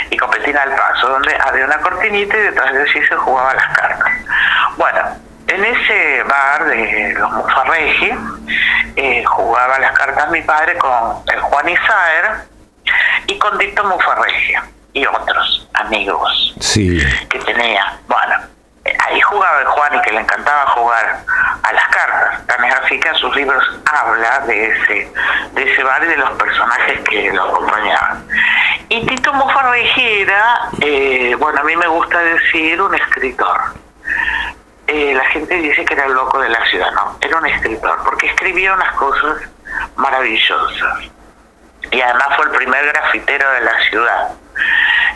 y 0.09 0.17
competían 0.17 0.57
al 0.57 0.75
paso, 0.75 1.09
donde 1.09 1.35
había 1.43 1.65
una 1.65 1.77
cortinita 1.79 2.37
y 2.37 2.41
detrás 2.41 2.73
de 2.73 2.85
sí 2.87 3.01
se 3.07 3.15
jugaban 3.15 3.55
las 3.55 3.77
cartas. 3.77 4.13
Bueno, 4.77 4.99
en 5.47 5.65
ese 5.65 6.23
bar 6.23 6.65
de 6.65 7.15
los 7.17 7.31
Mufarregi 7.31 8.13
eh, 8.95 9.23
jugaba 9.25 9.79
las 9.79 9.91
cartas 9.93 10.29
mi 10.29 10.41
padre 10.41 10.77
con 10.77 11.23
el 11.31 11.39
Juan 11.41 11.69
Isaer 11.69 12.52
y 13.27 13.37
con 13.39 13.57
Dicto 13.57 13.83
Mufarregi 13.83 14.53
y 14.93 15.05
otros 15.05 15.67
amigos 15.73 16.55
Sí. 16.59 16.99
que 17.29 17.39
tenía. 17.39 17.97
Bueno, 18.07 18.35
ahí 19.07 19.19
jugaba 19.21 19.61
el 19.61 19.67
Juan 19.67 19.95
y 19.95 20.01
que 20.01 20.11
le 20.11 20.19
encantaba 20.19 20.67
jugar 20.71 21.19
a 21.63 21.73
las 21.73 21.87
cartas. 21.87 22.45
Tan 22.47 22.63
es 22.65 22.75
así 22.75 22.99
que 22.99 23.09
en 23.09 23.15
sus 23.15 23.35
libros 23.35 23.63
habla 23.85 24.39
de 24.41 24.67
ese, 24.67 25.11
de 25.53 25.71
ese 25.73 25.83
bar 25.83 26.03
y 26.03 26.07
de 26.07 26.17
los 26.17 26.31
personajes 26.31 26.99
que 27.09 27.31
lo 27.31 27.43
acompañaban. 27.43 28.27
Y 28.89 29.05
Tito 29.05 29.33
Mufarregi 29.33 30.21
era, 30.21 30.69
eh, 30.81 31.35
bueno, 31.39 31.61
a 31.61 31.63
mí 31.63 31.75
me 31.75 31.87
gusta 31.87 32.19
decir 32.19 32.81
un 32.81 32.93
escritor. 32.93 33.61
Eh, 34.87 35.13
la 35.15 35.25
gente 35.27 35.55
dice 35.55 35.85
que 35.85 35.93
era 35.93 36.05
el 36.05 36.13
loco 36.13 36.39
de 36.39 36.49
la 36.49 36.63
ciudad, 36.67 36.91
no, 36.91 37.17
era 37.21 37.37
un 37.37 37.45
escritor, 37.47 37.99
porque 38.03 38.27
escribía 38.27 38.73
unas 38.73 38.91
cosas 38.93 39.37
maravillosas. 39.95 41.05
Y 41.93 42.01
además 42.01 42.27
fue 42.35 42.45
el 42.45 42.51
primer 42.51 42.85
grafitero 42.87 43.51
de 43.51 43.61
la 43.61 43.79
ciudad 43.89 44.29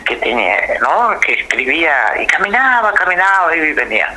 que 0.04 0.16
tenía, 0.16 0.78
¿no? 0.80 1.18
Que 1.20 1.34
escribía 1.34 2.14
y 2.20 2.26
caminaba, 2.26 2.92
caminaba 2.94 3.54
y 3.54 3.72
venía. 3.72 4.08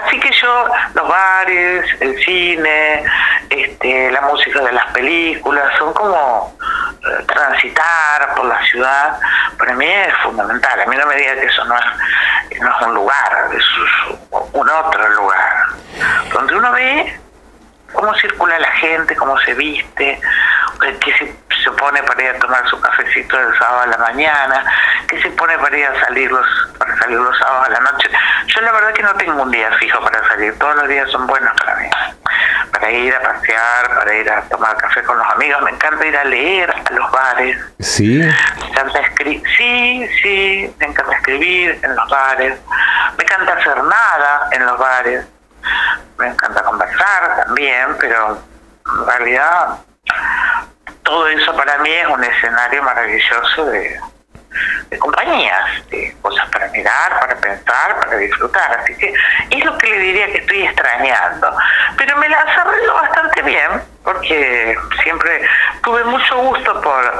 Así 0.00 0.18
que 0.20 0.30
yo, 0.32 0.70
los 0.94 1.08
bares, 1.08 1.84
el 2.00 2.16
cine, 2.24 3.04
este, 3.50 4.12
la 4.12 4.20
música 4.22 4.60
de 4.60 4.72
las 4.72 4.86
películas, 4.92 5.76
son 5.76 5.92
como 5.92 6.56
eh, 6.62 7.24
transitar 7.26 8.34
por 8.36 8.46
la 8.46 8.64
ciudad, 8.64 9.18
para 9.58 9.74
mí 9.74 9.86
es 9.86 10.14
fundamental. 10.22 10.80
A 10.80 10.86
mí 10.86 10.96
no 10.96 11.06
me 11.06 11.16
diga 11.16 11.34
que 11.34 11.46
eso 11.46 11.64
no 11.64 11.76
es, 11.76 12.60
no 12.60 12.70
es 12.70 12.86
un 12.86 12.94
lugar, 12.94 13.48
es 13.56 13.64
un 14.52 14.70
otro 14.70 15.08
lugar, 15.10 15.66
donde 16.32 16.54
uno 16.54 16.72
ve 16.72 17.20
cómo 17.94 18.14
circula 18.16 18.58
la 18.58 18.70
gente, 18.72 19.16
cómo 19.16 19.38
se 19.40 19.54
viste, 19.54 20.10
eh, 20.84 20.98
que 21.00 21.12
se, 21.16 21.34
se 21.62 21.70
pone 21.72 22.02
para 22.02 22.22
ir 22.22 22.30
a 22.30 22.38
tomar 22.38 22.68
su 22.68 22.78
cafecito 22.80 23.38
el 23.40 23.56
sábado 23.58 23.80
a 23.82 23.86
la 23.86 23.96
mañana, 23.98 24.64
que 25.08 25.20
se 25.22 25.30
pone 25.30 25.56
para 25.58 25.76
ir 25.78 25.86
a 25.86 26.00
salir 26.04 26.30
los, 26.30 26.46
para 26.78 26.96
salir 26.98 27.18
los 27.18 27.36
sábados 27.38 27.68
a 27.68 27.70
la 27.70 27.80
noche. 27.80 28.10
Yo 28.46 28.60
la 28.60 28.72
verdad 28.72 28.92
que 28.92 29.02
no 29.02 29.14
tengo 29.14 29.42
un 29.42 29.50
día 29.50 29.70
fijo 29.78 30.00
para 30.02 30.26
salir, 30.28 30.58
todos 30.58 30.76
los 30.76 30.88
días 30.88 31.10
son 31.10 31.26
buenos 31.26 31.52
para 31.58 31.76
mí. 31.76 31.88
Para 32.72 32.90
ir 32.90 33.14
a 33.14 33.20
pasear, 33.20 33.94
para 33.94 34.14
ir 34.14 34.30
a 34.30 34.42
tomar 34.42 34.76
café 34.76 35.02
con 35.04 35.16
los 35.16 35.26
amigos, 35.32 35.62
me 35.62 35.70
encanta 35.70 36.04
ir 36.04 36.16
a 36.16 36.24
leer 36.24 36.70
a 36.70 36.92
los 36.92 37.10
bares, 37.10 37.56
Sí. 37.78 38.18
me 38.18 38.66
encanta 38.68 38.98
escribir, 39.00 39.42
sí, 39.56 40.08
sí, 40.22 40.74
me 40.80 40.86
encanta 40.86 41.14
escribir 41.16 41.78
en 41.82 41.94
los 41.96 42.08
bares, 42.10 42.58
me 43.16 43.24
encanta 43.24 43.52
hacer 43.52 43.82
nada 43.84 44.48
en 44.50 44.66
los 44.66 44.78
bares, 44.78 45.24
me 46.24 46.30
encanta 46.30 46.62
conversar 46.62 47.44
también, 47.44 47.96
pero 48.00 48.38
en 48.86 49.06
realidad 49.06 49.76
todo 51.02 51.28
eso 51.28 51.54
para 51.54 51.78
mí 51.78 51.90
es 51.90 52.06
un 52.06 52.24
escenario 52.24 52.82
maravilloso 52.82 53.66
de, 53.66 54.00
de 54.88 54.98
compañías, 54.98 55.86
de 55.90 56.16
cosas 56.22 56.48
para 56.48 56.68
mirar, 56.68 57.20
para 57.20 57.36
pensar, 57.36 58.00
para 58.00 58.16
disfrutar. 58.16 58.80
Así 58.80 58.96
que 58.96 59.12
es 59.50 59.64
lo 59.64 59.76
que 59.76 59.90
le 59.90 59.98
diría 59.98 60.32
que 60.32 60.38
estoy 60.38 60.62
extrañando. 60.62 61.54
Pero 61.98 62.16
me 62.16 62.28
la 62.28 62.44
desarrollo 62.44 62.94
bastante 62.94 63.42
bien, 63.42 63.82
porque 64.02 64.76
siempre 65.02 65.46
tuve 65.82 66.04
mucho 66.04 66.38
gusto 66.38 66.80
por 66.80 67.18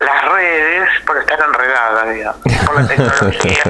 las 0.00 0.24
redes, 0.26 0.88
por 1.06 1.16
estar 1.16 1.40
enredada, 1.40 2.04
digamos, 2.04 2.42
por 2.66 2.82
la 2.82 2.86
tecnología. 2.88 3.62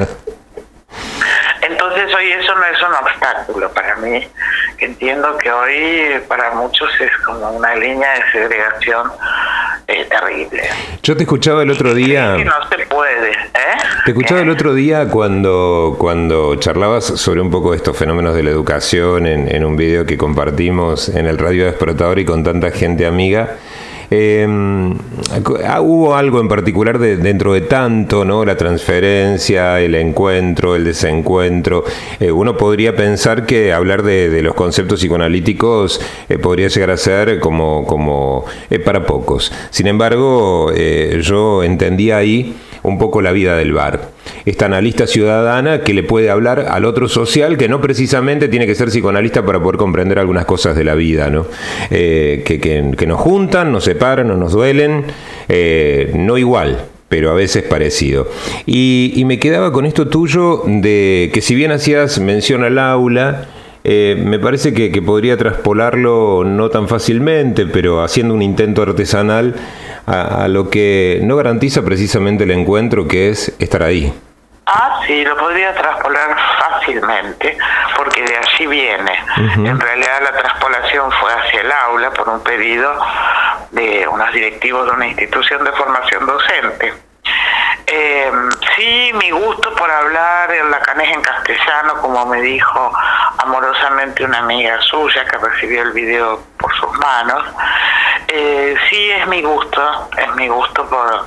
Entonces 1.62 2.14
hoy 2.14 2.30
eso 2.32 2.54
no 2.54 2.64
es 2.64 2.82
un 2.82 2.94
obstáculo 2.94 3.70
para 3.72 3.96
mí, 3.96 4.26
entiendo 4.78 5.36
que 5.38 5.50
hoy 5.50 6.20
para 6.28 6.52
muchos 6.54 6.88
es 7.00 7.10
como 7.24 7.50
una 7.50 7.74
línea 7.74 8.14
de 8.14 8.32
segregación 8.32 9.10
eh, 9.88 10.06
terrible. 10.08 10.62
Yo 11.02 11.16
te 11.16 11.22
escuchaba 11.22 11.62
el 11.62 11.70
otro 11.70 11.94
día. 11.94 12.36
No 12.36 12.68
se 12.68 12.86
puede, 12.86 13.30
¿eh? 13.30 13.78
Te 14.04 14.10
escuchaba 14.10 14.40
el 14.40 14.50
otro 14.50 14.74
día 14.74 15.08
cuando, 15.08 15.96
cuando 15.98 16.56
charlabas 16.56 17.04
sobre 17.04 17.40
un 17.40 17.50
poco 17.50 17.70
de 17.70 17.78
estos 17.78 17.96
fenómenos 17.96 18.34
de 18.34 18.42
la 18.42 18.50
educación 18.50 19.26
en, 19.26 19.54
en 19.54 19.64
un 19.64 19.76
video 19.76 20.04
que 20.04 20.16
compartimos 20.18 21.08
en 21.08 21.26
el 21.26 21.38
Radio 21.38 21.66
Despertador 21.66 22.18
y 22.18 22.24
con 22.24 22.42
tanta 22.42 22.70
gente 22.70 23.06
amiga. 23.06 23.56
Eh, 24.10 24.46
hubo 25.80 26.14
algo 26.14 26.40
en 26.40 26.48
particular 26.48 26.98
de, 26.98 27.16
dentro 27.16 27.52
de 27.52 27.62
tanto, 27.62 28.24
¿no? 28.24 28.44
La 28.44 28.56
transferencia, 28.56 29.80
el 29.80 29.94
encuentro, 29.94 30.76
el 30.76 30.84
desencuentro. 30.84 31.84
Eh, 32.20 32.30
uno 32.30 32.56
podría 32.56 32.94
pensar 32.94 33.46
que 33.46 33.72
hablar 33.72 34.02
de, 34.02 34.42
los 34.42 34.54
conceptos 34.54 35.00
psicoanalíticos 35.00 36.00
eh, 36.28 36.38
podría 36.38 36.68
llegar 36.68 36.90
a 36.90 36.96
ser 36.96 37.40
como, 37.40 37.86
como 37.86 38.44
eh, 38.70 38.78
para 38.78 39.04
pocos. 39.04 39.52
Sin 39.70 39.86
embargo, 39.86 40.72
yo 40.72 41.62
entendía 41.62 42.18
ahí 42.18 42.54
un 42.86 42.98
poco 42.98 43.20
la 43.20 43.32
vida 43.32 43.56
del 43.56 43.72
bar. 43.72 44.10
Esta 44.44 44.66
analista 44.66 45.06
ciudadana 45.06 45.82
que 45.82 45.92
le 45.92 46.02
puede 46.04 46.30
hablar 46.30 46.66
al 46.70 46.84
otro 46.84 47.08
social 47.08 47.56
que 47.58 47.68
no 47.68 47.80
precisamente 47.80 48.48
tiene 48.48 48.66
que 48.66 48.74
ser 48.74 48.88
psicoanalista 48.88 49.44
para 49.44 49.60
poder 49.60 49.76
comprender 49.76 50.18
algunas 50.18 50.44
cosas 50.44 50.76
de 50.76 50.84
la 50.84 50.94
vida, 50.94 51.28
¿no? 51.30 51.46
Eh, 51.90 52.42
que, 52.46 52.60
que- 52.60 53.06
nos 53.06 53.20
juntan, 53.20 53.72
nos 53.72 53.84
separan, 53.84 54.30
o 54.30 54.36
nos 54.36 54.52
duelen, 54.52 55.04
eh, 55.48 56.12
no 56.14 56.38
igual, 56.38 56.78
pero 57.08 57.30
a 57.30 57.34
veces 57.34 57.62
parecido. 57.64 58.28
Y, 58.66 59.12
y 59.16 59.24
me 59.24 59.38
quedaba 59.38 59.72
con 59.72 59.86
esto 59.86 60.08
tuyo 60.08 60.62
de 60.66 61.30
que 61.32 61.40
si 61.40 61.54
bien 61.54 61.70
hacías 61.72 62.18
mención 62.20 62.64
al 62.64 62.78
aula, 62.78 63.46
eh, 63.88 64.16
me 64.18 64.40
parece 64.40 64.74
que, 64.74 64.90
que 64.90 65.00
podría 65.00 65.36
traspolarlo 65.36 66.42
no 66.44 66.70
tan 66.70 66.88
fácilmente, 66.88 67.66
pero 67.66 68.02
haciendo 68.02 68.34
un 68.34 68.42
intento 68.42 68.82
artesanal 68.82 69.54
a, 70.06 70.44
a 70.44 70.48
lo 70.48 70.70
que 70.70 71.20
no 71.22 71.36
garantiza 71.36 71.84
precisamente 71.84 72.42
el 72.42 72.50
encuentro, 72.50 73.06
que 73.06 73.28
es 73.28 73.54
estar 73.60 73.84
ahí. 73.84 74.12
Ah, 74.66 75.00
sí, 75.06 75.24
lo 75.24 75.36
podría 75.36 75.72
traspolar 75.72 76.36
fácilmente, 76.58 77.56
porque 77.96 78.24
de 78.24 78.36
allí 78.36 78.66
viene. 78.66 79.12
En 79.36 79.78
realidad 79.78 80.20
la 80.24 80.32
traspolación 80.32 81.12
fue 81.12 81.32
hacia 81.32 81.60
el 81.60 81.70
aula 81.70 82.10
por 82.10 82.28
un 82.28 82.40
pedido 82.40 82.92
de 83.70 84.08
unos 84.08 84.32
directivos 84.32 84.86
de 84.86 84.90
una 84.90 85.06
institución 85.06 85.62
de 85.62 85.70
formación 85.70 86.26
docente. 86.26 86.92
Eh, 87.86 88.32
sí, 88.76 89.12
mi 89.14 89.30
gusto 89.30 89.72
por 89.76 89.88
hablar 89.88 90.50
en 90.52 90.68
la 90.72 90.80
caneja 90.80 91.14
en 91.14 91.22
castellano, 91.22 91.94
como 92.02 92.26
me 92.26 92.42
dijo 92.42 92.92
amorosamente 93.46 94.24
una 94.24 94.38
amiga 94.38 94.80
suya 94.82 95.24
que 95.24 95.38
recibió 95.38 95.82
el 95.82 95.92
video 95.92 96.42
por 96.58 96.74
sus 96.74 96.92
manos, 96.98 97.44
eh, 98.28 98.76
sí 98.90 99.10
es 99.10 99.26
mi 99.28 99.40
gusto, 99.42 100.08
es 100.18 100.34
mi 100.34 100.48
gusto 100.48 100.84
por 100.88 101.24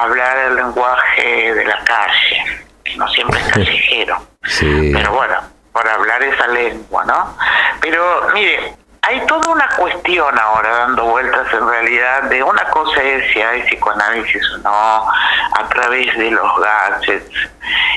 hablar 0.00 0.38
el 0.38 0.56
lenguaje 0.56 1.54
de 1.54 1.64
la 1.64 1.78
calle, 1.84 2.66
no 2.96 3.06
siempre 3.08 3.38
es 3.40 3.48
callejero. 3.48 4.16
Sí. 4.44 4.92
Pero 4.94 5.12
bueno, 5.12 5.36
por 5.72 5.86
hablar 5.86 6.22
esa 6.22 6.46
lengua, 6.48 7.04
¿no? 7.04 7.36
Pero 7.80 8.28
mire, 8.32 8.74
hay 9.02 9.20
toda 9.26 9.50
una 9.50 9.68
cuestión 9.76 10.38
ahora 10.38 10.70
dando 10.70 11.04
vueltas 11.04 11.52
en 11.52 11.68
realidad 11.68 12.22
de 12.24 12.42
una 12.42 12.64
cosa 12.64 13.02
es 13.02 13.32
si 13.32 13.40
hay 13.40 13.62
psicoanálisis 13.62 14.42
o 14.54 14.58
no, 14.58 14.70
a 14.70 15.68
través 15.68 16.16
de 16.16 16.30
los 16.30 16.60
gadgets. 16.60 17.50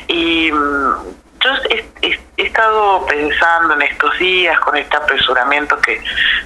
Y 0.07 0.51
mm, 0.51 1.20
yo 1.43 1.49
he, 1.69 1.85
he- 2.01 2.19
he 2.37 2.43
estado 2.47 3.05
pensando 3.05 3.73
en 3.75 3.81
estos 3.83 4.17
días 4.19 4.59
con 4.59 4.75
este 4.77 4.95
apresuramiento 4.95 5.79
que 5.81 6.01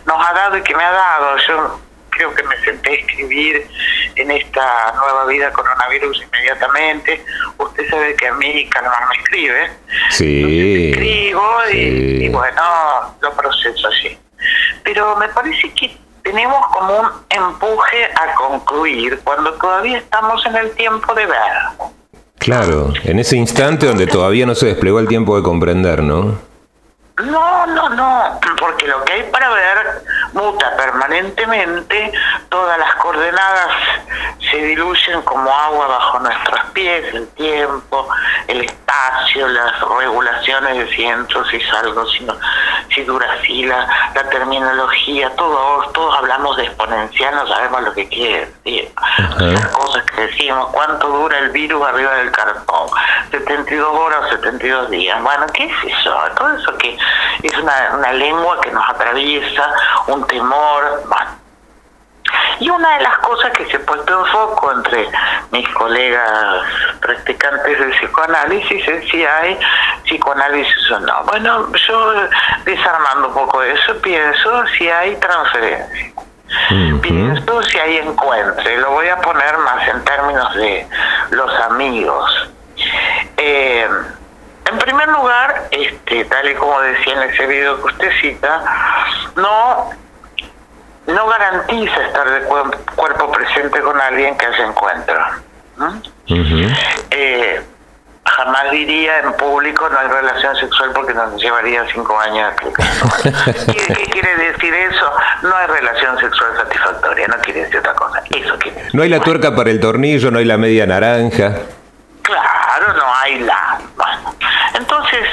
nos 0.06 0.28
ha 0.28 0.34
dado 0.34 0.58
y 0.58 0.62
que 0.64 0.75
me 0.75 0.84
ha 0.84 0.92
dado. 0.92 1.38
Yo 1.48 1.80
creo 2.10 2.34
que 2.34 2.44
me 2.44 2.58
senté 2.62 2.90
a 2.92 2.94
escribir 2.94 3.68
en 4.16 4.32
esta 4.32 4.94
nueva 4.94 5.25
vida 5.25 5.52
coronavirus 5.52 6.22
inmediatamente. 6.24 7.24
Usted 7.58 7.90
sabe 7.90 8.16
que 8.16 8.28
a 8.28 8.34
mí 8.36 8.70
Carmen 8.70 8.92
me 9.10 9.16
escribe. 9.18 9.72
Sí. 10.12 10.92
Escribo 10.92 11.56
y, 11.74 12.25
y 12.25 12.30
bueno, 12.30 13.16
lo 13.22 13.34
proceso 13.34 13.88
así. 13.90 14.18
Pero 14.84 15.16
me 15.18 15.28
parece 15.30 15.74
que 15.74 15.98
tenemos 16.24 16.66
como 16.68 17.00
un 17.02 17.10
empuje 17.30 18.06
a 18.16 18.34
concluir 18.36 19.20
cuando 19.24 19.54
todavía 19.56 19.98
estamos 19.98 20.46
en 20.46 20.56
el 20.56 20.72
tiempo 20.75 21.14
de 21.14 21.25
ver. 21.25 21.40
Claro, 22.46 22.94
en 23.04 23.18
ese 23.18 23.38
instante 23.38 23.88
donde 23.88 24.06
todavía 24.06 24.46
no 24.46 24.54
se 24.54 24.68
desplegó 24.68 25.00
el 25.00 25.08
tiempo 25.08 25.36
de 25.36 25.42
comprender, 25.42 26.04
¿no? 26.04 26.38
No, 27.24 27.65
no, 27.67 27.89
no, 27.89 28.39
porque 28.60 28.88
lo 28.88 29.01
que 29.05 29.13
hay 29.13 29.24
para 29.31 29.50
ver 29.50 30.03
muta 30.34 30.75
permanentemente, 30.75 32.12
todas 32.50 32.77
las 32.77 32.93
coordenadas 32.95 33.72
se 34.51 34.57
diluyen 34.57 35.22
como 35.22 35.50
agua 35.50 35.88
bajo 35.88 36.19
nuestros 36.19 36.60
pies, 36.74 37.13
el 37.13 37.27
tiempo, 37.29 38.10
el 38.48 38.65
espacio, 38.65 39.48
las 39.48 39.79
regulaciones 39.98 40.77
de 40.77 40.93
si 40.93 41.05
entro, 41.05 41.45
si 41.45 41.62
salgo, 41.62 42.05
si, 42.07 42.25
no, 42.25 42.38
si 42.93 43.03
dura 43.03 43.27
fila, 43.43 43.88
la 44.13 44.29
terminología, 44.29 45.34
todos, 45.38 45.93
todos 45.93 46.17
hablamos 46.17 46.57
de 46.57 46.63
exponencial, 46.65 47.34
no 47.34 47.48
sabemos 47.48 47.81
lo 47.84 47.93
que 47.93 48.10
quiere 48.10 48.51
decir. 48.63 48.91
Las 49.39 49.67
cosas 49.67 50.03
que 50.03 50.27
decimos, 50.27 50.67
cuánto 50.74 51.07
dura 51.07 51.39
el 51.39 51.50
virus 51.51 51.81
arriba 51.88 52.13
del 52.15 52.31
cartón, 52.31 52.89
72 53.31 53.88
horas 53.89 54.19
o 54.25 54.29
72 54.31 54.89
días. 54.89 55.22
Bueno, 55.24 55.45
¿qué 55.53 55.65
es 55.65 55.93
eso? 55.93 56.13
Todo 56.38 56.57
eso 56.57 56.77
que 56.77 56.98
es 57.44 57.58
una, 57.58 57.92
una 57.98 58.14
lengua 58.14 58.60
que 58.62 58.72
nos 58.72 58.90
atraviesa, 58.90 59.72
un 60.08 60.26
temor. 60.28 61.04
Bueno. 61.08 61.46
Y 62.60 62.70
una 62.70 62.98
de 62.98 63.04
las 63.04 63.18
cosas 63.20 63.52
que 63.52 63.66
se 63.66 63.78
ha 63.78 63.80
puesto 63.82 64.20
en 64.20 64.32
foco 64.32 64.72
entre 64.72 65.10
mis 65.52 65.68
colegas 65.70 66.64
practicantes 67.02 67.80
del 67.80 67.92
psicoanálisis 67.92 68.88
es 68.88 69.10
si 69.10 69.24
hay 69.24 69.60
psicoanálisis 70.04 70.92
o 70.92 71.00
no. 71.02 71.24
Bueno, 71.26 71.72
yo 71.88 72.14
desarmando 72.64 73.28
un 73.28 73.34
poco 73.34 73.62
eso, 73.62 73.96
pienso 74.02 74.66
si 74.78 74.90
hay 74.90 75.16
transferencia. 75.18 76.14
Pienso 77.02 77.64
si 77.64 77.80
hay 77.80 77.98
encuentro, 77.98 78.64
lo 78.78 78.92
voy 78.92 79.10
a 79.10 79.18
poner 79.18 79.58
más 79.58 79.88
en 79.88 80.04
términos 80.04 80.56
de 80.56 80.88
los 81.32 81.54
amigos. 81.62 82.50
Eh, 83.38 83.88
en 84.72 84.77
primer 84.79 85.07
lugar, 85.10 85.67
este, 85.72 86.25
tal 86.25 86.50
y 86.50 86.55
como 86.55 86.79
decía 86.81 87.13
en 87.22 87.29
ese 87.29 87.45
video 87.45 87.77
que 87.77 87.84
usted 87.86 88.10
cita, 88.22 88.62
no, 89.36 89.89
no 91.07 91.27
garantiza 91.27 92.01
estar 92.07 92.29
de 92.29 92.48
cuer- 92.48 92.77
cuerpo 92.95 93.31
presente 93.31 93.79
con 93.81 94.00
alguien 94.01 94.38
que 94.38 94.45
haya 94.45 94.65
encuentro. 94.65 95.19
¿no? 95.77 96.01
Eh, 97.12 97.62
jamás 98.25 98.72
diría 98.72 99.19
en 99.19 99.34
público 99.34 99.88
no 99.89 100.00
hay 100.00 100.07
relación 100.07 100.55
sexual 100.55 100.91
porque 100.95 101.13
nos 101.13 101.39
llevaría 101.39 101.86
cinco 101.93 102.19
años 102.19 102.51
explicarlo. 102.53 103.05
¿Qué, 103.72 103.93
qué 103.93 104.03
quiere 104.10 104.36
decir 104.38 104.74
eso? 104.74 105.12
No 105.43 105.55
hay 105.55 105.67
relación 105.67 106.17
sexual 106.19 106.55
satisfactoria, 106.57 107.27
no 107.27 107.38
quiere 107.38 107.62
decir 107.65 107.77
otra 107.79 107.93
cosa. 107.93 108.22
Eso 108.31 108.57
quiere 108.57 108.77
decir. 108.77 108.95
No 108.95 109.03
hay 109.03 109.10
la 109.10 109.19
tuerca 109.19 109.55
para 109.55 109.69
el 109.69 109.79
tornillo, 109.79 110.31
no 110.31 110.39
hay 110.39 110.45
la 110.45 110.57
media 110.57 110.86
naranja. 110.88 111.53
Claro, 112.24 112.93
no 112.93 113.15
hay 113.24 113.39
la. 113.41 113.64
Entonces, 114.75 115.27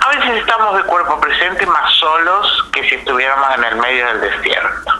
a 0.00 0.08
veces 0.08 0.40
estamos 0.40 0.76
de 0.76 0.82
cuerpo 0.84 1.20
presente 1.20 1.64
más 1.66 1.92
solos 1.94 2.64
que 2.72 2.82
si 2.88 2.96
estuviéramos 2.96 3.46
en 3.56 3.64
el 3.64 3.76
medio 3.76 4.06
del 4.06 4.20
desierto. 4.20 4.92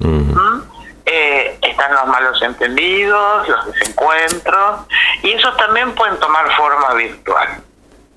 ¿Mm? 0.00 0.60
Eh, 1.06 1.58
están 1.62 1.92
los 1.94 2.06
malos 2.06 2.40
entendidos, 2.42 3.48
los 3.48 3.66
desencuentros, 3.72 4.80
y 5.22 5.32
esos 5.32 5.56
también 5.56 5.94
pueden 5.94 6.18
tomar 6.18 6.50
forma 6.56 6.94
virtual. 6.94 7.62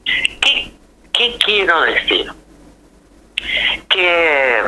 ¿Qué, 0.05 0.73
qué 1.11 1.37
quiero 1.43 1.81
decir? 1.81 2.31
Que, 3.89 4.63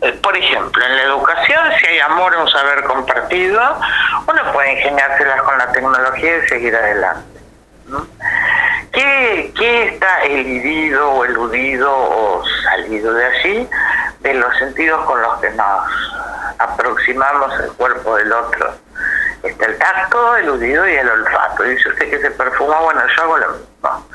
eh, 0.00 0.12
por 0.22 0.36
ejemplo, 0.36 0.84
en 0.84 0.96
la 0.96 1.02
educación, 1.02 1.60
si 1.80 1.86
hay 1.86 1.98
amor, 2.00 2.34
un 2.36 2.48
saber 2.48 2.84
compartido, 2.84 3.60
uno 4.26 4.52
puede 4.52 4.72
ingeniárselas 4.72 5.42
con 5.42 5.58
la 5.58 5.72
tecnología 5.72 6.38
y 6.38 6.48
seguir 6.48 6.74
adelante. 6.74 7.31
¿No? 7.92 8.06
¿Qué, 8.92 9.52
¿Qué 9.56 9.88
está 9.88 10.22
elidido 10.24 11.10
o 11.12 11.24
eludido 11.24 11.90
o 11.90 12.44
salido 12.64 13.12
de 13.14 13.24
allí 13.24 13.70
de 14.20 14.34
los 14.34 14.56
sentidos 14.58 15.04
con 15.04 15.20
los 15.22 15.40
que 15.40 15.50
nos 15.50 16.14
aproximamos 16.58 17.52
al 17.54 17.72
cuerpo 17.72 18.16
del 18.16 18.32
otro? 18.32 18.74
Está 19.42 19.66
el 19.66 19.78
tacto, 19.78 20.36
el 20.36 20.48
oído 20.50 20.86
y 20.86 20.94
el 20.94 21.08
olfato. 21.08 21.64
Dice 21.64 21.88
usted 21.88 22.10
que 22.10 22.20
se 22.20 22.30
perfuma, 22.32 22.80
bueno, 22.80 23.00
yo 23.16 23.22
hago 23.22 23.38
lo 23.38 23.48
mismo. 23.50 24.08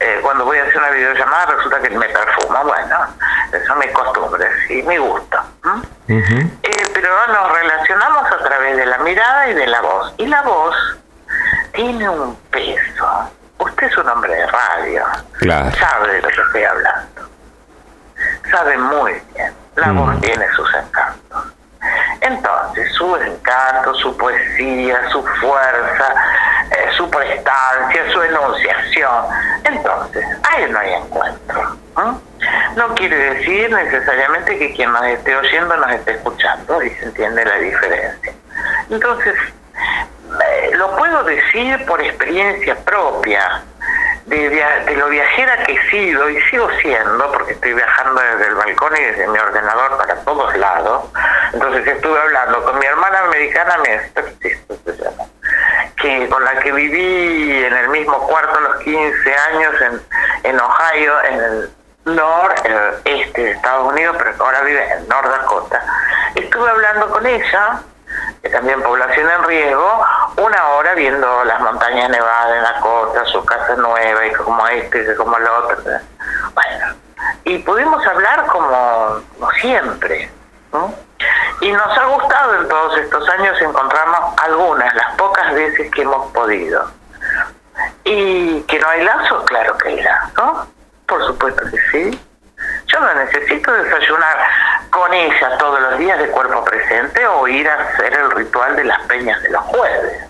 Eh, 0.00 0.18
cuando 0.22 0.44
voy 0.44 0.58
a 0.58 0.64
hacer 0.64 0.76
una 0.78 0.90
videollamada 0.90 1.46
resulta 1.46 1.80
que 1.80 1.90
me 1.90 2.08
perfuma, 2.08 2.62
bueno, 2.62 2.96
eso 3.52 3.76
me 3.76 3.92
costumbre 3.92 4.46
y 4.68 4.82
me 4.82 4.98
gusta. 4.98 5.44
¿m? 6.08 6.50
Eh, 6.62 6.84
pero 6.92 7.26
nos 7.28 7.52
relacionamos 7.52 8.32
a 8.32 8.38
través 8.38 8.76
de 8.76 8.86
la 8.86 8.98
mirada 8.98 9.48
y 9.48 9.54
de 9.54 9.66
la 9.66 9.80
voz. 9.80 10.14
Y 10.18 10.26
la 10.26 10.42
voz 10.42 10.97
tiene 11.78 12.08
un 12.08 12.34
peso. 12.50 13.30
Usted 13.58 13.86
es 13.86 13.98
un 13.98 14.08
hombre 14.08 14.34
de 14.34 14.46
radio. 14.48 15.04
Claro. 15.38 15.70
Sabe 15.76 16.14
de 16.14 16.22
lo 16.22 16.28
que 16.28 16.40
estoy 16.40 16.64
hablando. 16.64 17.28
Sabe 18.50 18.78
muy 18.78 19.12
bien. 19.32 19.54
La 19.76 19.92
voz 19.92 20.20
tiene 20.20 20.44
sus 20.56 20.68
encantos. 20.74 21.52
Entonces, 22.20 22.92
su 22.94 23.16
encanto, 23.16 23.94
su 23.94 24.16
poesía, 24.16 25.08
su 25.10 25.24
fuerza, 25.40 26.14
eh, 26.72 26.90
su 26.96 27.08
prestancia, 27.08 28.12
su 28.12 28.22
enunciación. 28.22 29.26
Entonces, 29.62 30.26
ahí 30.50 30.68
no 30.72 30.80
hay 30.80 30.94
encuentro. 30.94 31.76
No 32.74 32.94
quiere 32.96 33.34
decir 33.34 33.70
necesariamente 33.72 34.58
que 34.58 34.74
quien 34.74 34.90
nos 34.90 35.04
esté 35.04 35.36
oyendo 35.36 35.76
nos 35.76 35.92
esté 35.92 36.12
escuchando 36.12 36.82
y 36.82 36.90
se 36.90 37.04
entiende 37.04 37.44
la 37.44 37.56
diferencia. 37.56 38.32
Entonces, 38.90 39.34
eh, 40.28 40.70
lo 40.76 40.96
puedo 40.96 41.24
decir 41.24 41.84
por 41.86 42.00
experiencia 42.00 42.76
propia, 42.76 43.62
de, 44.26 44.96
lo 44.96 45.08
viajera 45.08 45.64
que 45.64 45.72
he 45.72 45.90
sido 45.90 46.28
y 46.28 46.40
sigo 46.42 46.68
siendo, 46.82 47.32
porque 47.32 47.52
estoy 47.52 47.72
viajando 47.72 48.20
desde 48.20 48.48
el 48.48 48.54
balcón 48.54 48.96
y 48.96 49.00
desde 49.00 49.26
mi 49.28 49.38
ordenador 49.38 49.96
para 49.96 50.16
todos 50.16 50.56
lados. 50.56 51.04
Entonces 51.52 51.86
estuve 51.86 52.20
hablando 52.20 52.62
con 52.64 52.78
mi 52.78 52.86
hermana 52.86 53.20
americana, 53.20 53.76
que 55.96 56.28
con 56.28 56.44
la 56.44 56.58
que 56.60 56.72
viví 56.72 57.64
en 57.64 57.74
el 57.74 57.88
mismo 57.88 58.18
cuarto 58.26 58.58
a 58.58 58.60
los 58.60 58.76
15 58.80 59.34
años 59.34 59.74
en, 59.80 60.50
en 60.50 60.60
Ohio, 60.60 61.24
en 61.24 61.34
el 61.40 61.70
noreste 62.04 63.42
de 63.42 63.50
Estados 63.52 63.92
Unidos, 63.92 64.16
pero 64.18 64.44
ahora 64.44 64.60
vive 64.62 64.92
en 64.92 65.08
North 65.08 65.28
Dakota. 65.28 65.82
Estuve 66.34 66.70
hablando 66.70 67.08
con 67.08 67.26
ella 67.26 67.82
que 68.42 68.48
también 68.50 68.82
población 68.82 69.28
en 69.30 69.44
riesgo, 69.44 70.04
una 70.36 70.68
hora 70.68 70.94
viendo 70.94 71.44
las 71.44 71.60
montañas 72.08 72.10
nevadas 72.10 72.56
en 72.56 72.62
la 72.62 72.80
costa, 72.80 73.24
su 73.26 73.44
casa 73.44 73.74
nueva, 73.76 74.26
y 74.26 74.32
como 74.32 74.66
este, 74.68 75.12
y 75.12 75.16
como 75.16 75.36
el 75.36 75.46
otro. 75.46 75.76
Bueno, 76.54 76.94
y 77.44 77.58
pudimos 77.58 78.06
hablar 78.06 78.46
como, 78.46 79.20
como 79.38 79.50
siempre. 79.52 80.30
¿no? 80.72 80.94
Y 81.60 81.72
nos 81.72 81.98
ha 81.98 82.04
gustado 82.04 82.60
en 82.60 82.68
todos 82.68 82.98
estos 82.98 83.28
años 83.30 83.60
encontrarnos 83.60 84.34
algunas, 84.42 84.94
las 84.94 85.14
pocas 85.16 85.54
veces 85.54 85.90
que 85.90 86.02
hemos 86.02 86.30
podido. 86.32 86.90
Y 88.04 88.60
que 88.62 88.78
no 88.78 88.88
hay 88.88 89.04
lazos, 89.04 89.44
claro 89.44 89.76
que 89.78 89.88
hay 89.88 90.02
lazos, 90.02 90.68
por 91.06 91.24
supuesto 91.26 91.62
que 91.70 91.78
sí. 91.90 92.24
Yo 92.86 93.00
no 93.00 93.14
necesito 93.14 93.72
desayunar 93.72 94.36
con 94.90 95.12
ella 95.12 95.58
todos 95.58 95.80
los 95.80 95.98
días 95.98 96.18
de 96.18 96.28
cuerpo 96.28 96.64
presente 96.64 97.24
o 97.26 97.46
ir 97.46 97.68
a 97.68 97.74
hacer 97.74 98.12
el 98.14 98.30
ritual 98.32 98.74
de 98.76 98.84
las 98.84 99.00
peñas 99.02 99.40
de 99.42 99.50
los 99.50 99.62
jueves. 99.64 100.27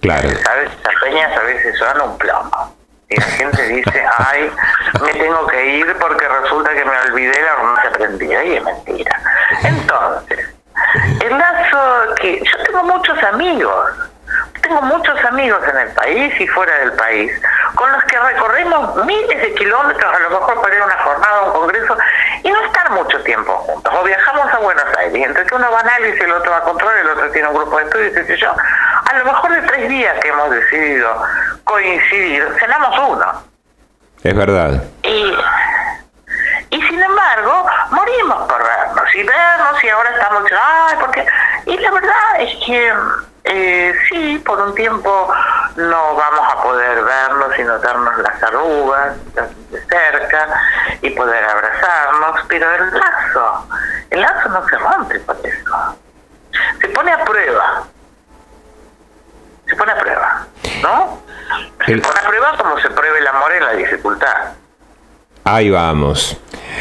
Claro. 0.00 0.28
¿Sabes? 0.44 0.70
Las 0.84 0.94
peñas 1.02 1.36
a 1.36 1.42
veces 1.42 1.78
son 1.78 2.00
un 2.00 2.18
plomo. 2.18 2.76
Y 3.08 3.16
la 3.16 3.26
gente 3.26 3.62
dice, 3.68 4.04
ay, 4.18 4.50
me 5.02 5.12
tengo 5.12 5.46
que 5.48 5.66
ir 5.78 5.96
porque 5.98 6.28
resulta 6.28 6.70
que 6.70 6.84
me 6.84 6.96
olvidé 7.08 7.42
la 7.42 7.54
hormona 7.54 7.82
que 7.82 7.88
aprendí. 7.88 8.26
Y 8.26 8.56
es 8.56 8.62
mentira. 8.62 9.20
Entonces, 9.64 10.54
el 11.20 11.38
lazo 11.38 12.14
que... 12.20 12.38
Yo 12.38 12.64
tengo 12.64 12.84
muchos 12.84 13.22
amigos. 13.24 13.90
Tengo 14.62 14.82
muchos 14.82 15.24
amigos 15.24 15.60
en 15.68 15.78
el 15.78 15.88
país 15.94 16.40
y 16.40 16.46
fuera 16.48 16.74
del 16.78 16.92
país, 16.92 17.32
con 17.74 17.90
los 17.92 18.04
que 18.04 18.18
recorremos 18.18 19.04
miles 19.04 19.40
de 19.40 19.54
kilómetros, 19.54 20.14
a 20.14 20.18
lo 20.18 20.30
mejor 20.30 20.60
para 20.60 20.74
ir 20.74 20.82
a 20.82 20.84
una 20.84 20.98
jornada, 20.98 21.38
a 21.38 21.42
un 21.44 21.52
congreso, 21.52 21.96
y 22.42 22.50
no 22.50 22.60
estar 22.64 22.90
mucho 22.90 23.22
tiempo 23.22 23.52
juntos. 23.52 23.92
O 23.94 24.04
viajamos 24.04 24.52
a 24.52 24.58
Buenos 24.58 24.84
Aires, 24.98 25.16
y 25.16 25.22
entre 25.22 25.46
que 25.46 25.54
uno 25.54 25.70
va 25.70 25.78
a 25.78 25.80
análisis, 25.80 26.20
el 26.20 26.32
otro 26.32 26.50
va 26.50 26.58
a 26.58 26.62
control, 26.62 26.94
el 26.98 27.08
otro 27.08 27.30
tiene 27.30 27.48
un 27.48 27.54
grupo 27.54 27.78
de 27.78 27.84
estudios, 27.84 28.14
qué 28.14 28.24
sé 28.24 28.36
yo. 28.36 28.52
A 28.52 29.18
lo 29.18 29.24
mejor 29.24 29.52
de 29.52 29.62
tres 29.62 29.88
días 29.88 30.18
que 30.20 30.28
hemos 30.28 30.50
decidido 30.50 31.22
coincidir, 31.64 32.46
cenamos 32.58 32.98
uno. 33.10 33.42
Es 34.22 34.36
verdad. 34.36 34.82
Y, 35.02 35.34
y 36.70 36.82
sin 36.82 37.02
embargo, 37.02 37.66
morimos 37.90 38.48
por 38.48 38.62
vernos 38.62 39.14
y 39.14 39.22
vernos 39.22 39.84
y 39.84 39.88
ahora 39.88 40.10
estamos, 40.10 40.42
ay, 40.52 40.96
porque 41.00 41.26
Y 41.66 41.76
la 41.78 41.90
verdad 41.90 42.40
es 42.40 42.54
que 42.64 42.92
eh, 43.44 43.94
sí, 44.08 44.38
por 44.44 44.60
un 44.60 44.74
tiempo 44.74 45.28
no 45.76 46.14
vamos 46.14 46.52
a 46.52 46.62
poder 46.62 47.02
vernos 47.02 47.58
y 47.58 47.62
notarnos 47.64 48.18
las 48.18 48.42
arrugas 48.42 49.16
de 49.34 49.80
cerca 49.82 50.48
y 51.02 51.10
poder 51.10 51.44
abrazarnos, 51.44 52.40
pero 52.48 52.66
el 52.74 52.90
lazo, 52.92 53.66
el 54.10 54.20
lazo 54.20 54.48
no 54.50 54.68
se 54.68 54.76
rompe 54.78 55.18
por 55.20 55.36
eso. 55.44 55.96
Se 56.80 56.88
pone 56.88 57.12
a 57.12 57.24
prueba. 57.24 57.84
Se 59.66 59.76
pone 59.76 59.92
a 59.92 59.98
prueba, 59.98 60.46
¿no? 60.82 61.22
Se 61.86 61.92
El- 61.92 62.02
pone 62.02 62.20
a 62.20 62.28
prueba 62.28 62.56
como 62.58 62.78
se 62.78 62.90
prueba 62.90 63.18
el 63.18 63.26
amor 63.26 63.52
en 63.52 63.64
la 63.64 63.72
dificultad. 63.74 64.36
Ahí 65.44 65.70
vamos. 65.70 66.36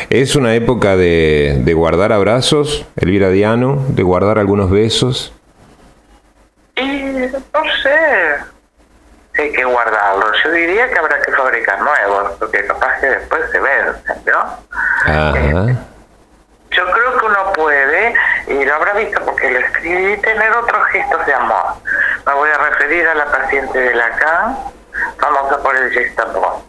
Es 0.10 0.36
una 0.36 0.54
época 0.56 0.95
de, 0.95 1.58
de 1.60 1.74
guardar 1.74 2.12
abrazos, 2.12 2.86
Elvira 2.95 3.30
Diano, 3.30 3.78
de 3.89 4.04
guardar 4.04 4.38
algunos 4.39 4.69
besos. 4.69 5.34
Y 6.80 7.32
no 7.54 7.63
sé 7.84 8.38
si 9.34 9.42
hay 9.42 9.52
que 9.52 9.63
guardarlos. 9.63 10.32
Yo 10.44 10.52
diría 10.52 10.89
que 10.89 11.00
habrá 11.00 11.22
que 11.22 11.32
fabricar 11.32 11.82
nuevos, 11.82 12.32
porque 12.39 12.65
capaz 12.65 13.00
que 13.00 13.08
después 13.08 13.42
se 13.52 13.60
vencen, 13.60 14.24
¿no? 14.26 14.39
Ajá. 15.06 15.89
Yo 16.72 16.86
creo 16.92 17.18
que 17.18 17.26
uno 17.26 17.54
puede, 17.54 18.13
y 18.48 18.63
lo 18.63 18.76
habrá 18.76 18.94
visto 18.94 19.20
porque 19.26 19.50
lo 19.50 19.60
escribí, 19.60 20.18
tener 20.18 20.52
otros 20.52 20.86
gestos 20.88 21.26
de 21.26 21.34
amor. 21.34 21.65
Me 22.26 22.34
voy 22.34 22.50
a 22.52 22.58
referir 22.58 23.08
a 23.08 23.15
la 23.15 23.26
paciente 23.26 23.80
de 23.80 23.96
Lacan, 23.96 24.56
famosa 25.20 25.58
por 25.63 25.76
el 25.76 25.92
gestapo. 25.92 26.63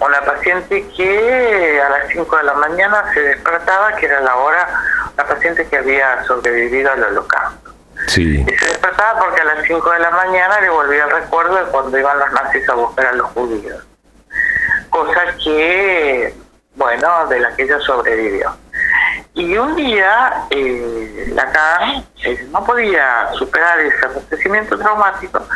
Una 0.00 0.20
paciente 0.22 0.88
que 0.96 1.80
a 1.80 1.88
las 1.90 2.08
5 2.08 2.36
de 2.36 2.42
la 2.42 2.54
mañana 2.54 3.04
se 3.12 3.20
despertaba, 3.20 3.94
que 3.96 4.06
era 4.06 4.20
la 4.20 4.36
hora, 4.36 4.68
una 5.14 5.24
paciente 5.26 5.66
que 5.66 5.76
había 5.76 6.24
sobrevivido 6.24 6.90
al 6.90 7.04
holocausto. 7.04 7.61
Y 8.48 8.56
se 8.56 8.66
despertaba 8.66 9.20
porque 9.20 9.40
a 9.40 9.44
las 9.44 9.64
5 9.66 9.90
de 9.90 9.98
la 9.98 10.10
mañana 10.10 10.60
le 10.60 10.70
volvía 10.70 11.04
el 11.04 11.10
recuerdo 11.10 11.56
de 11.56 11.70
cuando 11.70 11.98
iban 11.98 12.18
los 12.18 12.32
nazis 12.32 12.68
a 12.68 12.74
buscar 12.74 13.06
a 13.06 13.12
los 13.12 13.30
judíos. 13.30 13.84
Cosa 14.90 15.20
que, 15.42 16.34
bueno, 16.74 17.26
de 17.28 17.40
la 17.40 17.54
que 17.54 17.62
ella 17.62 17.78
sobrevivió. 17.80 18.54
Y 19.34 19.56
un 19.56 19.74
día, 19.76 20.44
eh, 20.50 21.32
Lacan 21.34 22.04
eh, 22.22 22.46
no 22.50 22.64
podía 22.64 23.30
superar 23.32 23.80
ese 23.80 24.04
acontecimiento 24.04 24.78
traumático, 24.78 25.46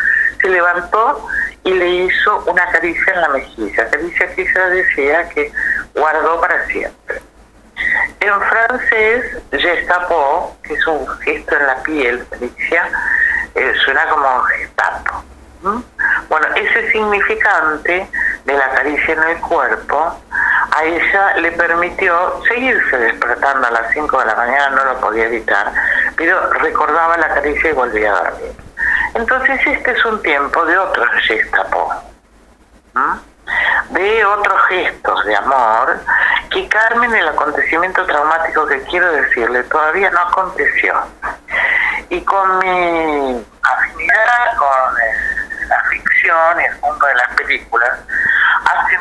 se 0.41 0.49
levantó 0.49 1.27
y 1.63 1.73
le 1.73 1.89
hizo 2.05 2.45
una 2.47 2.67
caricia 2.71 3.13
en 3.13 3.21
la 3.21 3.29
mejilla, 3.29 3.91
caricia 3.91 4.35
que 4.35 4.43
ella 4.43 4.67
decía 4.69 5.29
que 5.29 5.53
guardó 5.95 6.41
para 6.41 6.67
siempre. 6.69 7.21
En 8.21 8.41
francés, 8.41 9.39
gestapo, 9.53 10.57
que 10.63 10.75
es 10.75 10.87
un 10.87 11.07
gesto 11.21 11.57
en 11.57 11.67
la 11.67 11.83
piel, 11.83 12.27
caricia, 12.31 12.89
eh, 13.55 13.73
suena 13.85 14.09
como 14.09 14.41
gestapo. 14.43 15.25
Bueno, 16.29 16.47
ese 16.55 16.93
significante 16.93 18.09
de 18.45 18.53
la 18.53 18.71
caricia 18.71 19.15
en 19.15 19.23
el 19.25 19.39
cuerpo 19.39 20.21
a 20.71 20.85
ella 20.85 21.37
le 21.39 21.53
permitió 21.53 22.43
seguirse 22.47 22.99
despertando 22.99 23.67
a 23.67 23.71
las 23.71 23.93
5 23.93 24.19
de 24.19 24.27
la 24.27 24.35
mañana, 24.37 24.71
no 24.71 24.85
lo 24.85 25.01
podía 25.01 25.25
evitar, 25.25 25.73
pero 26.17 26.51
recordaba 26.53 27.17
la 27.17 27.29
caricia 27.29 27.71
y 27.71 27.73
volvía 27.73 28.13
a 28.13 28.31
dormir. 28.31 28.53
Entonces 29.15 29.61
este 29.67 29.91
es 29.93 30.05
un 30.05 30.23
tiempo 30.23 30.65
de 30.67 30.79
otros 30.79 31.09
gestapo. 31.27 31.93
De 33.91 34.25
otros 34.25 34.61
gestos 34.69 35.25
de 35.25 35.37
amor 35.37 36.01
que 36.51 36.69
Carmen 36.69 37.15
el 37.15 37.29
acontecimiento 37.29 38.05
traumático 38.07 38.67
que 38.67 38.83
quiero 38.85 39.11
decirle 39.13 39.63
todavía 39.65 40.11
no 40.11 40.21
aconteció. 40.21 40.95
Y 42.09 42.21
con 42.23 42.59
mi 42.59 43.45
afinidad 43.63 44.57
con 44.57 45.01
eh, 45.01 45.67
la 45.69 45.83
ficción 45.91 46.61
y 46.61 46.65
el 46.65 46.81
mundo 46.81 47.07
de 47.07 47.15
las 47.15 47.35
películas 47.35 47.99
hace 48.65 48.99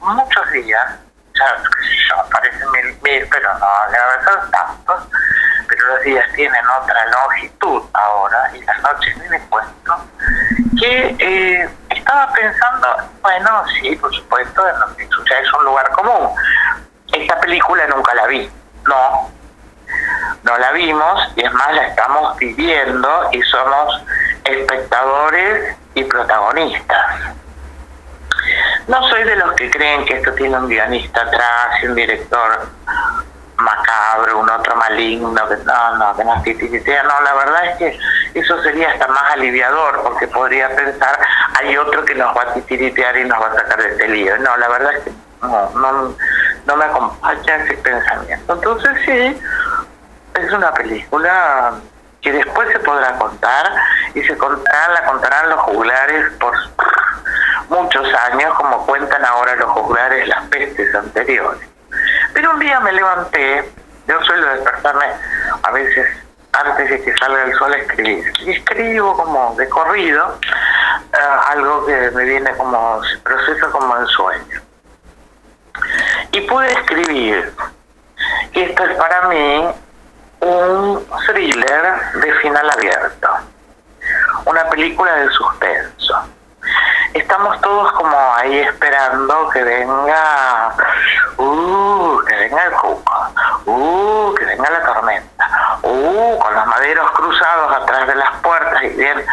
muchos 0.00 0.50
días 0.50 0.90
ya 1.34 1.56
yo 2.08 2.28
parecen 2.30 2.70
mil 2.70 2.96
mil 3.02 3.28
pero 3.30 3.52
no 3.58 3.66
ser 3.90 4.50
tantos 4.50 5.08
pero 5.66 5.86
los 5.88 6.02
días 6.02 6.24
tienen 6.34 6.62
otra 6.80 7.06
longitud 7.06 7.82
ahora 7.92 8.50
y 8.54 8.62
las 8.62 8.82
noches 8.82 9.16
me 9.28 9.40
cuento 9.48 9.96
que 10.78 11.16
eh, 11.18 11.68
estaba 11.90 12.32
pensando, 12.32 12.93
bueno, 13.24 13.64
sí, 13.80 13.96
por 13.96 14.14
supuesto, 14.14 14.68
en 14.68 14.80
lo 14.80 14.96
que 14.96 15.04
es 15.04 15.52
un 15.58 15.64
lugar 15.64 15.90
común. 15.92 16.28
Esta 17.10 17.40
película 17.40 17.86
nunca 17.86 18.14
la 18.14 18.26
vi, 18.26 18.50
no, 18.86 19.30
no 20.42 20.58
la 20.58 20.72
vimos 20.72 21.32
y 21.34 21.42
es 21.42 21.52
más, 21.54 21.74
la 21.74 21.86
estamos 21.86 22.36
viviendo 22.36 23.28
y 23.32 23.40
somos 23.44 24.02
espectadores 24.44 25.74
y 25.94 26.04
protagonistas. 26.04 27.34
No 28.88 29.08
soy 29.08 29.24
de 29.24 29.36
los 29.36 29.52
que 29.54 29.70
creen 29.70 30.04
que 30.04 30.18
esto 30.18 30.34
tiene 30.34 30.58
un 30.58 30.68
guionista 30.68 31.22
atrás 31.22 31.82
y 31.82 31.86
un 31.86 31.94
director 31.94 32.68
macabro, 33.56 34.40
un 34.40 34.50
otro 34.50 34.76
maligno, 34.76 35.48
que 35.48 35.56
no, 35.64 35.96
no, 35.96 36.16
que 36.16 36.24
nos 36.24 36.42
titiritea. 36.42 37.02
No, 37.04 37.20
la 37.22 37.34
verdad 37.34 37.66
es 37.66 37.76
que 37.78 37.98
eso 38.34 38.62
sería 38.62 38.90
hasta 38.90 39.08
más 39.08 39.32
aliviador, 39.32 40.02
porque 40.02 40.28
podría 40.28 40.74
pensar, 40.74 41.18
hay 41.54 41.76
otro 41.76 42.04
que 42.04 42.14
nos 42.14 42.36
va 42.36 42.42
a 42.42 42.54
titiritear 42.54 43.16
y 43.16 43.24
nos 43.24 43.40
va 43.40 43.46
a 43.48 43.54
sacar 43.54 43.82
de 43.82 43.88
este 43.90 44.08
lío. 44.08 44.36
No, 44.38 44.56
la 44.56 44.68
verdad 44.68 44.94
es 44.94 45.04
que 45.04 45.12
no, 45.42 46.14
no, 46.66 46.76
me 46.76 46.84
acompaña 46.84 47.56
ese 47.56 47.74
pensamiento. 47.74 48.54
Entonces 48.54 48.92
sí, 49.04 49.40
es 50.34 50.52
una 50.52 50.72
película 50.72 51.74
que 52.20 52.32
después 52.32 52.68
se 52.72 52.78
podrá 52.80 53.16
contar 53.18 53.70
y 54.14 54.22
se 54.22 54.36
contará, 54.36 54.94
la 54.94 55.04
contarán 55.04 55.50
los 55.50 55.60
juglares 55.60 56.32
por 56.40 56.54
muchos 57.68 58.06
años, 58.30 58.54
como 58.54 58.86
cuentan 58.86 59.24
ahora 59.24 59.56
los 59.56 59.70
juglares 59.70 60.26
las 60.28 60.46
pestes 60.48 60.94
anteriores. 60.94 61.68
Pero 62.32 62.52
un 62.52 62.58
día 62.58 62.80
me 62.80 62.92
levanté, 62.92 63.70
yo 64.08 64.20
suelo 64.22 64.48
despertarme 64.48 65.06
a 65.62 65.70
veces 65.70 66.08
antes 66.52 66.88
de 66.88 67.02
que 67.02 67.16
salga 67.16 67.44
el 67.44 67.54
sol 67.54 67.72
a 67.72 67.76
escribir. 67.76 68.32
Escribo 68.46 69.16
como 69.16 69.54
de 69.56 69.68
corrido, 69.68 70.38
eh, 71.14 71.38
algo 71.50 71.86
que 71.86 72.10
me 72.10 72.24
viene 72.24 72.56
como, 72.56 73.02
se 73.04 73.18
procesa 73.18 73.70
como 73.70 73.96
en 73.96 74.06
sueño. 74.06 74.60
Y 76.32 76.40
pude 76.42 76.72
escribir, 76.72 77.54
y 78.52 78.60
esto 78.60 78.84
es 78.84 78.96
para 78.96 79.28
mí 79.28 79.68
un 80.40 81.06
thriller 81.26 82.12
de 82.14 82.32
final 82.34 82.70
abierto, 82.70 83.28
una 84.44 84.68
película 84.68 85.12
de 85.14 85.30
suspenso. 85.30 86.28
Estamos 87.12 87.60
todos 87.60 87.92
como 87.92 88.16
ahí 88.34 88.58
esperando 88.58 89.48
que 89.50 89.62
venga, 89.62 90.74
uh, 91.36 92.20
que 92.26 92.34
venga 92.34 92.64
el 92.64 92.72
cuco, 92.72 93.28
uh, 93.66 94.34
que 94.34 94.44
venga 94.44 94.70
la 94.70 94.82
tormenta, 94.82 95.48
uh, 95.82 96.38
con 96.38 96.54
los 96.54 96.66
maderos 96.66 97.10
cruzados 97.12 97.72
atrás 97.76 98.08
de 98.08 98.14
las 98.16 98.30
puertas 98.42 98.82
y 98.82 98.88
bien 98.88 99.24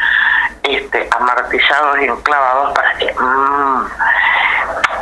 este, 0.75 1.07
amartillados 1.11 1.99
y 2.01 2.05
enclavados 2.05 2.73
para 2.73 2.93
que... 2.95 3.13
mm. 3.13 3.87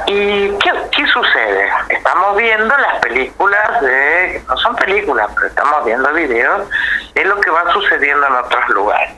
¿Y 0.08 0.58
qué, 0.58 1.08
sucede? 1.14 1.70
Estamos 1.90 2.36
viendo 2.36 2.76
las 2.78 3.00
películas 3.00 3.82
de... 3.82 4.44
No 4.48 4.58
son 4.58 4.76
películas, 4.76 5.30
pero 5.36 5.48
estamos 5.48 5.86
viendo 5.86 6.12
videos 6.14 6.68
de 7.14 7.26
lo 7.26 7.40
que 7.40 7.52
va 7.52 7.72
sucediendo 7.74 8.26
en 8.26 8.34
otros 8.34 8.70
lugares. 8.70 9.14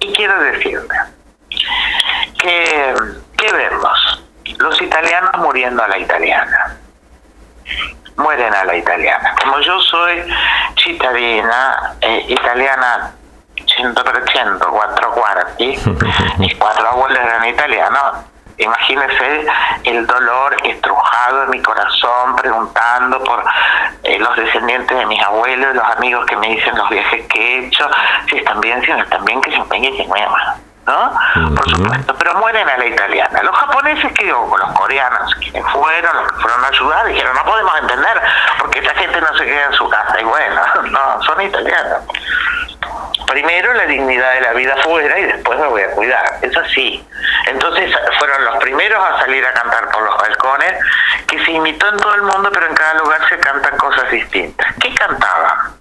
Y 0.00 0.12
quiero 0.14 0.40
decirte 0.40 0.96
que, 2.40 2.94
¿qué 3.36 3.52
vemos? 3.52 4.24
Los 4.58 4.80
italianos 4.80 5.36
muriendo 5.38 5.82
a 5.82 5.88
la 5.88 5.98
italiana. 5.98 6.76
Mueren 8.16 8.54
a 8.54 8.64
la 8.64 8.76
italiana. 8.76 9.34
Como 9.42 9.60
yo 9.60 9.78
soy 9.80 10.24
cittadina 10.82 11.94
eh, 12.00 12.24
italiana 12.28 13.12
100%, 13.78 14.66
cuatro 14.70 15.10
cuarti, 15.12 15.78
mis 16.38 16.54
cuatro 16.56 16.88
abuelos 16.88 17.18
eran 17.18 17.44
italianos, 17.46 18.02
imagínese 18.58 19.46
el 19.84 20.06
dolor 20.06 20.56
estrujado 20.64 21.44
en 21.44 21.50
mi 21.50 21.62
corazón 21.62 22.36
preguntando 22.36 23.22
por 23.22 23.44
eh, 24.02 24.18
los 24.18 24.36
descendientes 24.36 24.96
de 24.96 25.06
mis 25.06 25.22
abuelos, 25.22 25.74
los 25.74 25.84
amigos 25.96 26.26
que 26.26 26.36
me 26.36 26.48
dicen 26.48 26.76
los 26.76 26.88
viajes 26.90 27.26
que 27.26 27.40
he 27.40 27.66
hecho, 27.66 27.88
si 28.28 28.36
están 28.36 28.60
bien, 28.60 28.82
si 28.82 28.90
no 28.90 28.98
están 28.98 29.24
bien, 29.24 29.40
que 29.40 29.50
se 29.50 29.56
empeñen 29.56 29.94
y 29.94 29.96
que 29.98 30.08
muevan. 30.08 30.68
¿no? 30.88 31.54
Por 31.54 31.70
supuesto, 31.70 32.14
pero 32.18 32.34
mueren 32.36 32.66
a 32.66 32.78
la 32.78 32.86
italiana. 32.86 33.42
Los 33.42 33.54
japoneses, 33.54 34.10
que 34.14 34.24
digo, 34.24 34.56
los 34.56 34.72
coreanos, 34.72 35.34
quienes 35.34 35.64
fueron, 35.70 36.16
los 36.16 36.32
que 36.32 36.40
fueron 36.40 36.64
a 36.64 36.68
ayudar, 36.68 37.06
dijeron, 37.06 37.36
no 37.36 37.44
podemos 37.44 37.78
entender 37.78 38.22
porque 38.58 38.78
esta 38.78 38.94
gente 38.94 39.20
no 39.20 39.36
se 39.36 39.44
queda 39.44 39.66
en 39.66 39.72
su 39.74 39.88
casa. 39.88 40.18
Y 40.18 40.24
bueno, 40.24 40.60
no, 40.90 41.22
son 41.22 41.42
italianos. 41.42 41.98
Primero 43.26 43.72
la 43.74 43.86
dignidad 43.86 44.34
de 44.34 44.40
la 44.40 44.52
vida 44.52 44.74
afuera 44.74 45.18
y 45.18 45.24
después 45.24 45.58
me 45.58 45.66
voy 45.66 45.82
a 45.82 45.90
cuidar. 45.92 46.38
Es 46.42 46.56
así. 46.56 47.06
Entonces 47.46 47.94
fueron 48.18 48.44
los 48.44 48.56
primeros 48.58 49.02
a 49.02 49.20
salir 49.20 49.44
a 49.44 49.52
cantar 49.52 49.90
por 49.90 50.02
los 50.02 50.16
balcones, 50.16 50.74
que 51.26 51.44
se 51.44 51.52
imitó 51.52 51.88
en 51.88 51.96
todo 51.98 52.14
el 52.14 52.22
mundo, 52.22 52.50
pero 52.52 52.66
en 52.66 52.74
cada 52.74 52.94
lugar 52.94 53.28
se 53.28 53.38
cantan 53.38 53.76
cosas 53.76 54.10
distintas. 54.10 54.74
¿Qué 54.80 54.94
cantaban? 54.94 55.78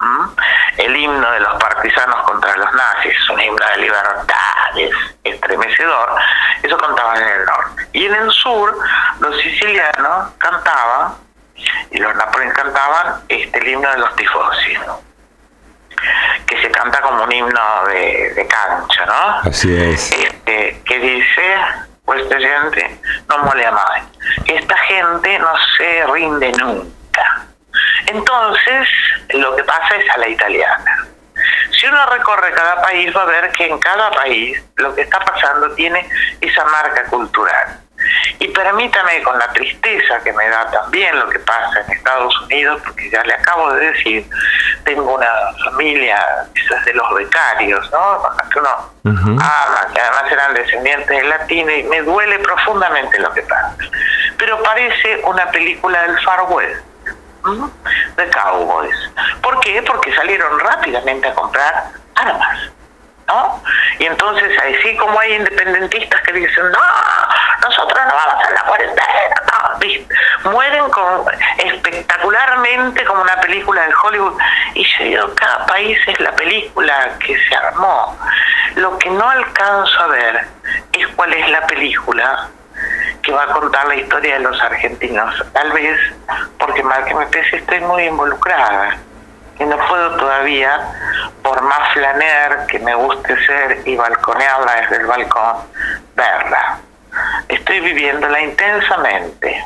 ¿m? 0.00 0.30
el 0.78 0.96
himno 0.96 1.30
de 1.32 1.40
los 1.40 1.60
partisanos 1.60 2.22
contra 2.22 2.56
los 2.56 2.72
nazis, 2.72 3.30
un 3.30 3.40
himno 3.40 3.66
de 3.66 3.76
libertad, 3.78 4.76
es 4.76 4.90
estremecedor, 5.24 6.10
eso 6.62 6.76
cantaban 6.76 7.20
en 7.20 7.28
el 7.28 7.44
norte. 7.44 7.88
Y 7.92 8.06
en 8.06 8.14
el 8.14 8.30
sur, 8.30 8.78
los 9.20 9.36
sicilianos 9.40 10.32
cantaban, 10.38 11.14
y 11.90 11.98
los 11.98 12.14
napoleones 12.14 12.56
cantaban, 12.56 13.22
este, 13.28 13.58
el 13.58 13.68
himno 13.68 13.90
de 13.90 13.98
los 13.98 14.14
tifosi, 14.16 14.78
que 16.46 16.60
se 16.60 16.70
canta 16.70 17.00
como 17.00 17.24
un 17.24 17.32
himno 17.32 17.84
de, 17.86 18.32
de 18.34 18.46
cancha, 18.46 19.06
¿no? 19.06 19.50
Así 19.50 19.74
es. 19.74 20.12
Este, 20.12 20.80
que 20.84 20.98
dice, 20.98 21.56
pues 22.04 22.22
esta 22.22 22.38
gente 22.38 23.00
no 23.28 23.38
mole 23.38 23.70
más, 23.70 24.02
esta 24.46 24.76
gente 24.78 25.38
no 25.38 25.52
se 25.76 26.06
rinde 26.06 26.52
nunca. 26.52 27.46
Entonces, 28.06 28.88
lo 29.34 29.54
que 29.54 29.64
pasa 29.64 29.96
es 29.96 30.10
a 30.10 30.18
la 30.18 30.28
italiana. 30.28 31.06
Si 31.70 31.86
uno 31.86 32.06
recorre 32.06 32.52
cada 32.52 32.82
país 32.82 33.14
va 33.14 33.22
a 33.22 33.26
ver 33.26 33.52
que 33.52 33.66
en 33.66 33.78
cada 33.78 34.10
país 34.10 34.60
lo 34.76 34.94
que 34.94 35.02
está 35.02 35.20
pasando 35.20 35.70
tiene 35.74 36.08
esa 36.40 36.64
marca 36.64 37.04
cultural. 37.04 37.78
Y 38.38 38.48
permítame 38.48 39.22
con 39.22 39.38
la 39.38 39.48
tristeza 39.52 40.20
que 40.22 40.32
me 40.32 40.48
da 40.48 40.70
también 40.70 41.18
lo 41.18 41.28
que 41.28 41.38
pasa 41.40 41.80
en 41.80 41.92
Estados 41.92 42.40
Unidos, 42.42 42.80
porque 42.84 43.10
ya 43.10 43.22
le 43.24 43.34
acabo 43.34 43.72
de 43.72 43.90
decir, 43.90 44.28
tengo 44.84 45.14
una 45.14 45.28
familia, 45.64 46.24
esas 46.54 46.84
de 46.84 46.94
los 46.94 47.14
becarios, 47.14 47.90
¿no? 47.90 48.22
Que 48.52 48.58
uno 48.58 48.92
ama, 49.04 49.88
que 49.92 50.00
además 50.00 50.32
eran 50.32 50.54
descendientes 50.54 51.08
de 51.08 51.22
latinos, 51.24 51.74
y 51.78 51.82
me 51.84 52.02
duele 52.02 52.38
profundamente 52.38 53.18
lo 53.18 53.32
que 53.32 53.42
pasa. 53.42 53.76
Pero 54.36 54.62
parece 54.62 55.20
una 55.24 55.50
película 55.50 56.02
del 56.02 56.18
Far 56.20 56.42
West 56.48 56.84
de 58.16 58.30
Cowboys. 58.30 58.96
¿Por 59.42 59.60
qué? 59.60 59.82
Porque 59.82 60.14
salieron 60.14 60.58
rápidamente 60.60 61.28
a 61.28 61.34
comprar 61.34 61.84
armas. 62.14 62.70
¿No? 63.28 63.62
Y 63.98 64.06
entonces, 64.06 64.58
así 64.58 64.96
como 64.96 65.18
hay 65.20 65.34
independentistas 65.34 66.20
que 66.22 66.32
dicen, 66.32 66.64
no, 66.70 66.80
nosotros 67.62 67.98
no 68.06 68.14
vamos 68.14 68.44
a 68.44 68.50
la 68.50 68.62
cuarentena, 68.62 69.38
mueren 70.44 70.88
con, 70.90 71.24
espectacularmente 71.58 73.04
como 73.04 73.22
una 73.22 73.40
película 73.40 73.86
de 73.86 73.92
Hollywood. 74.02 74.38
Y 74.74 74.84
yo 74.84 75.04
digo, 75.04 75.34
cada 75.34 75.66
país 75.66 75.98
es 76.06 76.20
la 76.20 76.32
película 76.32 77.16
que 77.24 77.38
se 77.48 77.54
armó. 77.54 78.18
Lo 78.76 78.98
que 78.98 79.10
no 79.10 79.28
alcanzo 79.28 80.02
a 80.02 80.06
ver 80.08 80.46
es 80.92 81.06
cuál 81.08 81.32
es 81.34 81.48
la 81.50 81.66
película 81.66 82.48
que 83.22 83.32
va 83.32 83.44
a 83.44 83.46
contar 83.48 83.86
la 83.88 83.96
historia 83.96 84.34
de 84.34 84.40
los 84.40 84.60
argentinos. 84.62 85.34
Tal 85.52 85.72
vez, 85.72 85.98
porque 86.58 86.82
mal 86.82 87.04
que 87.04 87.14
me 87.14 87.26
pese, 87.26 87.56
estoy 87.56 87.80
muy 87.80 88.04
involucrada 88.04 88.96
y 89.58 89.64
no 89.64 89.76
puedo 89.88 90.16
todavía, 90.16 90.80
por 91.42 91.60
más 91.62 91.92
flaner 91.92 92.66
que 92.68 92.78
me 92.78 92.94
guste 92.94 93.34
ser 93.44 93.82
y 93.84 93.96
balconearla 93.96 94.82
desde 94.82 95.02
el 95.02 95.06
balcón, 95.06 95.56
verla. 96.16 96.78
Estoy 97.48 97.80
viviéndola 97.80 98.40
intensamente. 98.40 99.64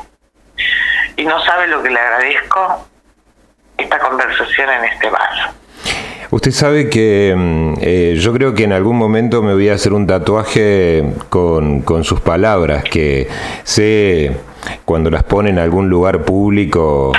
Y 1.15 1.25
no 1.25 1.39
sabe 1.43 1.67
lo 1.67 1.83
que 1.83 1.89
le 1.89 1.99
agradezco 1.99 2.87
esta 3.77 3.99
conversación 3.99 4.69
en 4.69 4.85
este 4.85 5.09
bar. 5.09 5.53
Usted 6.31 6.51
sabe 6.51 6.89
que 6.89 7.35
mm, 7.37 7.73
eh, 7.79 8.15
yo 8.17 8.33
creo 8.33 8.55
que 8.55 8.63
en 8.63 8.73
algún 8.73 8.97
momento 8.97 9.43
me 9.43 9.53
voy 9.53 9.69
a 9.69 9.75
hacer 9.75 9.93
un 9.93 10.07
tatuaje 10.07 11.03
con, 11.29 11.81
con 11.81 12.03
sus 12.03 12.21
palabras, 12.21 12.83
que 12.83 13.27
sé 13.63 14.35
cuando 14.85 15.11
las 15.11 15.23
pone 15.23 15.51
en 15.51 15.59
algún 15.59 15.89
lugar 15.89 16.23
público 16.23 17.11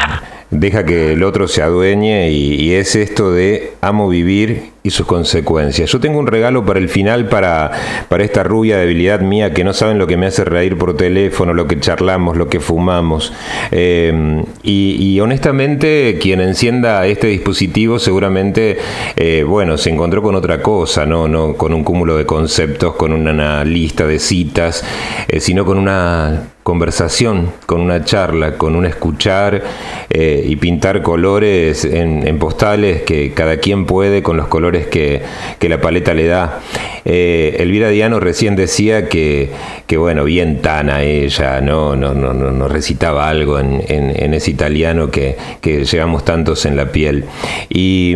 deja 0.55 0.85
que 0.85 1.13
el 1.13 1.23
otro 1.23 1.49
se 1.49 1.63
adueñe 1.63 2.31
y, 2.31 2.55
y, 2.55 2.75
es 2.75 2.97
esto 2.97 3.33
de 3.33 3.73
amo 3.81 4.09
vivir 4.09 4.74
y 4.87 4.91
sus 4.91 5.07
consecuencias. 5.07 5.91
Yo 5.91 5.99
tengo 5.99 6.19
un 6.19 6.27
regalo 6.27 6.63
para 6.67 6.79
el 6.79 6.91
final 6.91 7.31
para, 7.31 7.71
para 8.11 8.23
esta 8.23 8.43
rubia 8.43 8.77
debilidad 8.77 9.21
mía 9.21 9.55
que 9.55 9.65
no 9.65 9.73
saben 9.73 9.99
lo 9.99 10.07
que 10.07 10.19
me 10.19 10.27
hace 10.27 10.45
reír 10.45 10.77
por 10.77 10.95
teléfono, 10.95 11.55
lo 11.55 11.67
que 11.67 11.81
charlamos, 11.81 12.37
lo 12.37 12.51
que 12.51 12.61
fumamos. 12.61 13.33
Eh, 13.71 14.45
y, 14.63 15.19
honestamente, 15.21 16.19
quien 16.21 16.43
encienda 16.43 17.07
este 17.07 17.29
dispositivo 17.29 17.99
seguramente, 17.99 18.77
eh, 19.17 19.43
bueno, 19.49 19.79
se 19.79 19.89
encontró 19.89 20.23
con 20.23 20.35
otra 20.35 20.61
cosa, 20.61 21.07
¿no? 21.07 21.29
no 21.29 21.55
con 21.55 21.73
un 21.73 21.83
cúmulo 21.83 22.19
de 22.19 22.27
conceptos, 22.27 22.95
con 22.97 23.15
una 23.15 23.65
lista 23.65 24.07
de 24.07 24.19
citas, 24.19 24.85
eh, 25.29 25.41
sino 25.41 25.65
con 25.65 25.79
una 25.79 26.49
conversación, 26.63 27.53
con 27.67 27.83
una 27.83 28.05
charla, 28.05 28.57
con 28.57 28.75
un 28.75 28.87
escuchar 28.87 29.63
y 30.11 30.57
pintar 30.57 31.03
colores 31.03 31.85
en, 31.85 32.39
postales 32.39 33.03
que 33.03 33.35
cada 33.35 33.59
quien 33.59 33.85
puede 33.85 34.23
con 34.23 34.39
los 34.39 34.47
colores 34.47 34.74
que, 34.83 35.23
que 35.59 35.69
la 35.69 35.81
paleta 35.81 36.15
le 36.15 36.27
da. 36.27 36.61
Eh, 37.05 37.57
Elvira 37.59 37.89
Diano 37.89 38.21
recién 38.21 38.57
decía 38.57 39.09
que, 39.09 39.51
que, 39.87 39.97
bueno, 39.97 40.25
bien 40.25 40.63
tana 40.63 41.03
ella, 41.03 41.61
no, 41.61 41.97
no, 41.97 42.15
no, 42.15 42.33
no 42.33 42.69
recitaba 42.69 43.29
algo 43.29 43.59
en, 43.59 43.83
en, 43.89 44.35
ese 44.35 44.51
italiano 44.51 45.11
que, 45.11 45.37
que 45.61 45.85
llevamos 45.85 46.25
tantos 46.25 46.67
en 46.67 46.77
la 46.77 46.91
piel. 46.93 47.25
Y 47.69 48.15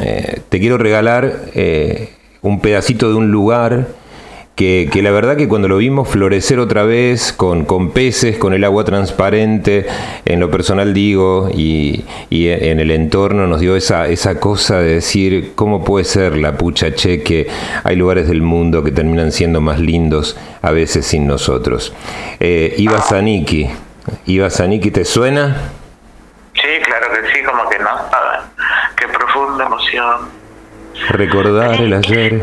eh, 0.00 0.40
te 0.48 0.60
quiero 0.60 0.78
regalar 0.78 1.46
eh, 1.54 2.10
un 2.42 2.60
pedacito 2.60 3.08
de 3.08 3.14
un 3.14 3.30
lugar 3.30 3.88
que, 4.56 4.88
que, 4.90 5.02
la 5.02 5.10
verdad 5.10 5.36
que 5.36 5.48
cuando 5.48 5.68
lo 5.68 5.76
vimos 5.76 6.08
florecer 6.08 6.58
otra 6.58 6.84
vez 6.84 7.32
con, 7.34 7.66
con, 7.66 7.90
peces, 7.90 8.38
con 8.38 8.54
el 8.54 8.64
agua 8.64 8.84
transparente, 8.84 9.86
en 10.24 10.40
lo 10.40 10.50
personal 10.50 10.94
digo, 10.94 11.50
y, 11.54 12.06
y 12.30 12.48
en 12.48 12.80
el 12.80 12.90
entorno 12.90 13.46
nos 13.46 13.60
dio 13.60 13.76
esa, 13.76 14.08
esa 14.08 14.40
cosa 14.40 14.78
de 14.78 14.94
decir, 14.94 15.52
¿cómo 15.54 15.84
puede 15.84 16.06
ser 16.06 16.38
la 16.38 16.56
pucha 16.56 16.94
che 16.94 17.22
que 17.22 17.48
hay 17.84 17.96
lugares 17.96 18.28
del 18.28 18.40
mundo 18.40 18.82
que 18.82 18.92
terminan 18.92 19.30
siendo 19.30 19.60
más 19.60 19.78
lindos 19.78 20.38
a 20.62 20.70
veces 20.70 21.04
sin 21.04 21.26
nosotros? 21.26 21.92
Eh, 22.40 22.74
Iba 22.78 23.02
Zaniki, 23.02 23.68
Iba 24.24 24.48
Zaniki, 24.48 24.90
¿te 24.90 25.04
suena? 25.04 25.70
Sí, 26.54 26.62
claro 26.82 27.08
que 27.12 27.28
sí, 27.30 27.44
como 27.44 27.68
que 27.68 27.78
no. 27.78 27.90
Qué 28.96 29.06
profunda 29.08 29.66
emoción. 29.66 30.30
Recordar 31.10 31.78
el 31.78 31.92
ayer 31.92 32.42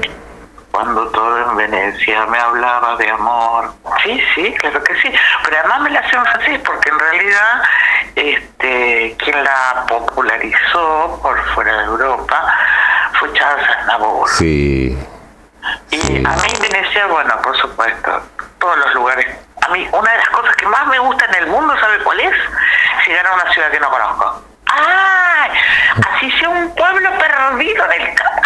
cuando 0.73 1.07
todo 1.09 1.51
en 1.51 1.55
Venecia 1.55 2.25
me 2.25 2.39
hablaba 2.39 2.95
de 2.95 3.07
amor. 3.07 3.71
Sí, 4.03 4.19
sí, 4.33 4.51
claro 4.57 4.83
que 4.83 4.95
sí. 4.95 5.13
Pero 5.43 5.57
además 5.59 5.81
me 5.81 5.89
la 5.91 5.99
hace 5.99 6.59
porque 6.65 6.89
en 6.89 6.99
realidad 6.99 7.61
este, 8.15 9.15
quien 9.19 9.43
la 9.43 9.85
popularizó 9.87 11.19
por 11.21 11.39
fuera 11.53 11.77
de 11.77 11.83
Europa 11.85 12.55
fue 13.19 13.31
Charles 13.33 13.69
Aznavour. 13.69 14.27
Sí. 14.29 14.97
Y 15.91 16.01
sí. 16.01 16.23
a 16.25 16.31
mí 16.31 16.49
Venecia, 16.59 17.05
bueno, 17.05 17.39
por 17.43 17.55
supuesto, 17.55 18.23
todos 18.57 18.77
los 18.79 18.95
lugares. 18.95 19.27
A 19.63 19.69
mí 19.69 19.87
una 19.91 20.11
de 20.11 20.17
las 20.17 20.29
cosas 20.29 20.55
que 20.55 20.65
más 20.65 20.87
me 20.87 20.97
gusta 20.97 21.25
en 21.25 21.35
el 21.35 21.47
mundo, 21.47 21.75
¿sabe 21.79 21.99
cuál 21.99 22.19
es? 22.19 22.33
Llegar 23.05 23.27
a 23.27 23.33
una 23.35 23.53
ciudad 23.53 23.69
que 23.69 23.79
no 23.79 23.91
conozco. 23.91 24.43
¡Ay! 24.65 25.51
Así 26.15 26.31
sea 26.31 26.49
un 26.49 26.73
pueblo 26.73 27.09
perdido 27.19 27.85
en 27.91 28.01
el 28.01 28.07
¡Ay! 28.07 28.42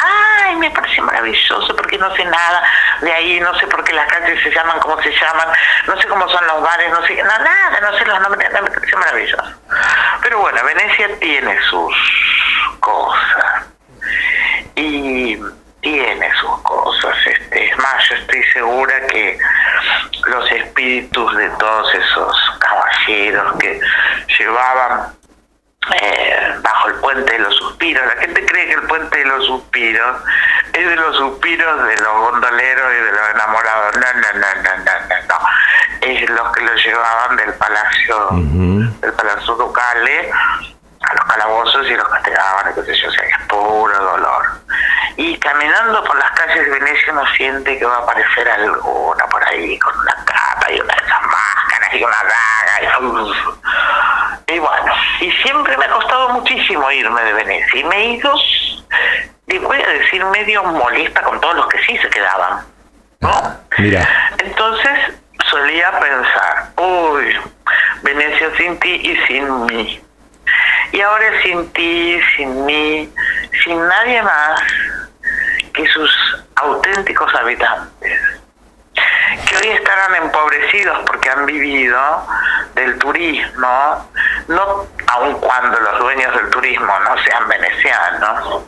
Me 0.58 0.72
parece 0.72 1.02
maravilloso 1.02 1.76
porque 1.76 1.98
no 1.98 2.14
sé 2.16 2.26
nada 2.26 2.64
de 3.02 3.12
ahí, 3.12 3.40
no 3.40 3.58
sé 3.60 3.68
por 3.68 3.84
qué 3.84 3.94
las 3.94 4.08
calles 4.08 4.42
se 4.42 4.50
llaman 4.52 4.80
como 4.80 5.02
se 5.02 5.12
llaman, 5.12 5.48
no 5.86 6.02
sé 6.02 6.08
cómo 6.08 6.28
son 6.30 6.48
los 6.48 6.62
bares, 6.62 6.90
no 6.92 7.06
sé 7.06 7.22
nada, 7.22 7.80
no 7.80 7.98
sé 7.98 8.06
los 8.06 8.20
nombres, 8.22 8.52
me 8.52 8.70
parece 8.70 8.96
maravilloso. 8.96 9.54
Pero 10.24 10.40
bueno, 10.40 10.64
Venecia 10.64 11.10
tiene 11.20 11.60
sus 11.70 11.94
cosas 12.80 13.68
y 14.76 15.38
tiene 15.82 16.32
sus 16.40 16.62
cosas. 16.64 17.16
Este, 17.26 17.70
es 17.70 17.78
más, 17.78 18.10
yo 18.10 18.16
estoy 18.16 18.44
segura 18.54 19.08
que 19.08 19.40
los 20.26 20.52
espíritus 20.52 21.36
de 21.38 21.50
todos 21.52 21.94
esos 21.94 22.38
caballeros 22.60 23.58
que 23.60 23.80
llevaban 24.38 25.14
eh, 26.02 26.56
bajo 26.62 26.90
el 26.90 26.96
puente 26.96 27.34
de 27.34 27.40
los 27.40 27.56
suspiros. 27.56 28.06
La 28.06 28.22
gente 28.22 28.46
cree 28.46 28.68
que 28.68 28.74
el 28.74 28.82
puente 28.84 29.18
de 29.18 29.26
los 29.26 29.46
suspiros 29.46 30.18
es 30.74 30.88
de 30.88 30.96
los 30.96 31.16
suspiros 31.16 31.88
de 31.88 31.98
los 31.98 32.14
gondoleros 32.14 32.92
y 32.94 33.04
de 33.04 33.12
los 33.12 33.30
enamorados. 33.34 33.96
No, 33.96 34.02
no, 34.02 34.34
no, 34.34 34.40
no, 34.40 34.64
no, 34.64 34.94
no. 35.10 35.28
no. 35.28 35.48
Es 36.02 36.30
los 36.30 36.52
que 36.52 36.62
lo 36.62 36.76
llevaban 36.76 37.38
del 37.38 37.54
palacio, 37.56 38.28
uh 38.30 38.36
-huh. 38.36 39.00
del 39.00 39.14
palacio 39.14 39.56
ducale 39.56 40.32
a 41.10 41.14
los 41.14 41.26
calabozos 41.26 41.88
y 41.90 41.96
los 41.96 42.08
castigaban, 42.08 42.74
qué 42.74 42.84
sé 42.84 42.96
yo, 42.96 43.10
o 43.10 43.12
sea, 43.12 43.26
es 43.26 43.48
puro 43.48 43.98
dolor. 43.98 44.46
Y 45.16 45.38
caminando 45.40 46.04
por 46.04 46.18
las 46.18 46.32
calles 46.32 46.66
de 46.66 46.72
Venecia 46.72 47.14
uno 47.14 47.26
siente 47.36 47.78
que 47.78 47.86
va 47.86 47.96
a 47.96 48.00
aparecer 48.00 48.50
alguna 48.50 49.26
por 49.28 49.44
ahí 49.46 49.80
con 49.80 49.98
una 49.98 50.16
capa 50.26 50.72
y 50.72 50.80
una 50.80 50.94
de 50.94 51.06
esas 51.06 51.22
máscaras 51.22 51.94
y 51.94 52.04
una 52.04 52.18
daga 52.18 52.82
y, 54.48 54.54
y 54.54 54.60
bueno, 54.60 54.94
y 55.22 55.32
siempre 55.44 55.78
me 55.78 55.86
ha 55.86 55.92
costado 55.92 56.30
muchísimo 56.30 56.92
irme 56.92 57.22
de 57.24 57.34
Venecia 57.34 57.80
y 57.80 57.84
me 57.84 57.96
he 57.96 58.06
ido 58.14 58.34
y 59.48 59.58
voy 59.60 59.82
a 59.82 59.88
decir 59.88 60.24
medio 60.26 60.64
molesta 60.64 61.22
con 61.24 61.40
todos 61.40 61.56
los 61.56 61.68
que 61.68 61.80
sí 61.86 61.98
se 61.98 62.10
quedaban. 62.10 62.66
¿no? 63.22 63.58
Mira, 63.78 64.08
Entonces 64.38 65.00
solía 65.50 65.92
pensar, 66.00 66.72
uy, 66.78 67.36
Venecia 68.04 68.56
sin 68.58 68.78
ti 68.80 69.00
y 69.04 69.18
sin 69.28 69.66
mí. 69.66 70.02
Y 70.92 71.02
ahora 71.02 71.28
es 71.28 71.44
sin 71.44 71.70
ti, 71.74 72.20
sin 72.36 72.66
mí, 72.66 73.14
sin 73.64 73.88
nadie 73.88 74.22
más 74.24 74.62
que 75.74 75.88
sus 75.88 76.12
auténticos 76.56 77.34
habitantes, 77.36 78.22
que 79.48 79.58
hoy 79.58 79.68
estarán 79.76 80.16
empobrecidos 80.24 80.98
porque 81.06 81.30
han 81.30 81.46
vivido 81.46 82.28
del 82.74 82.98
turismo, 82.98 84.12
no 84.48 84.88
aun 85.08 85.34
cuando 85.40 85.80
los 85.80 86.00
dueños 86.00 86.36
del 86.36 86.50
turismo 86.50 87.00
no 87.00 87.18
sean 87.24 87.48
venecianos, 87.48 88.64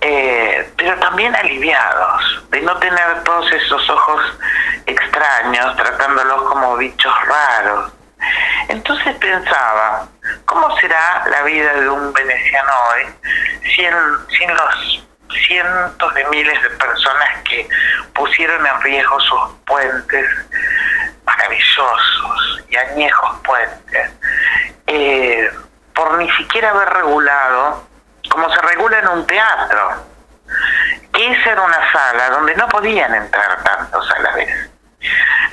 eh, 0.00 0.72
pero 0.76 0.98
también 1.00 1.34
aliviados 1.36 2.44
de 2.50 2.62
no 2.62 2.76
tener 2.78 3.22
todos 3.24 3.52
esos 3.52 3.90
ojos 3.90 4.38
extraños 4.86 5.76
tratándolos 5.76 6.42
como 6.42 6.76
bichos 6.76 7.12
raros. 7.26 7.92
Entonces 8.68 9.14
pensaba, 9.16 10.08
¿cómo 10.44 10.76
será 10.78 11.24
la 11.30 11.42
vida 11.42 11.72
de 11.74 11.88
un 11.88 12.12
veneciano 12.12 12.70
hoy 12.90 13.06
sin, 13.74 14.38
sin 14.38 14.48
los 14.54 15.06
cientos 15.46 16.14
de 16.14 16.24
miles 16.26 16.62
de 16.62 16.70
personas 16.70 17.28
que 17.48 17.68
pusieron 18.14 18.66
en 18.66 18.80
riesgo 18.82 19.20
sus 19.20 19.40
puentes 19.66 20.26
maravillosos 21.24 22.64
y 22.68 22.76
añejos 22.76 23.38
puentes, 23.44 24.10
eh, 24.86 25.50
por 25.94 26.18
ni 26.18 26.30
siquiera 26.32 26.70
haber 26.70 26.88
regulado 26.90 27.86
como 28.30 28.48
se 28.50 28.60
regula 28.62 28.98
en 28.98 29.08
un 29.08 29.26
teatro, 29.26 30.06
que 31.12 31.32
esa 31.32 31.52
era 31.52 31.62
una 31.62 31.92
sala 31.92 32.30
donde 32.30 32.54
no 32.56 32.68
podían 32.68 33.14
entrar 33.14 33.62
tantos 33.62 34.10
a 34.12 34.18
la 34.20 34.32
vez. 34.32 34.70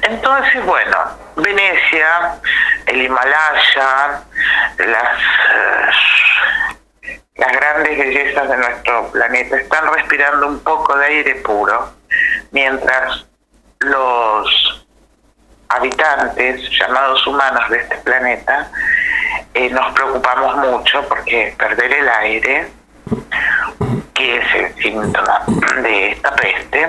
Entonces, 0.01 0.63
bueno, 0.65 0.97
Venecia, 1.37 2.35
el 2.87 3.01
Himalaya, 3.01 4.23
las, 4.77 5.19
eh, 5.53 7.21
las 7.35 7.51
grandes 7.51 7.97
bellezas 7.97 8.49
de 8.49 8.57
nuestro 8.57 9.11
planeta 9.11 9.57
están 9.57 9.93
respirando 9.93 10.47
un 10.47 10.59
poco 10.59 10.97
de 10.97 11.05
aire 11.05 11.35
puro, 11.35 11.93
mientras 12.51 13.25
los 13.79 14.85
habitantes 15.69 16.61
llamados 16.79 17.27
humanos 17.27 17.69
de 17.69 17.77
este 17.79 17.97
planeta 17.97 18.71
eh, 19.53 19.69
nos 19.69 19.93
preocupamos 19.93 20.55
mucho 20.57 21.07
porque 21.07 21.53
perder 21.57 21.91
el 21.93 22.09
aire, 22.09 22.67
que 24.13 24.37
es 24.37 24.55
el 24.55 24.75
síntoma 24.81 25.43
de 25.81 26.11
esta 26.11 26.33
peste, 26.35 26.87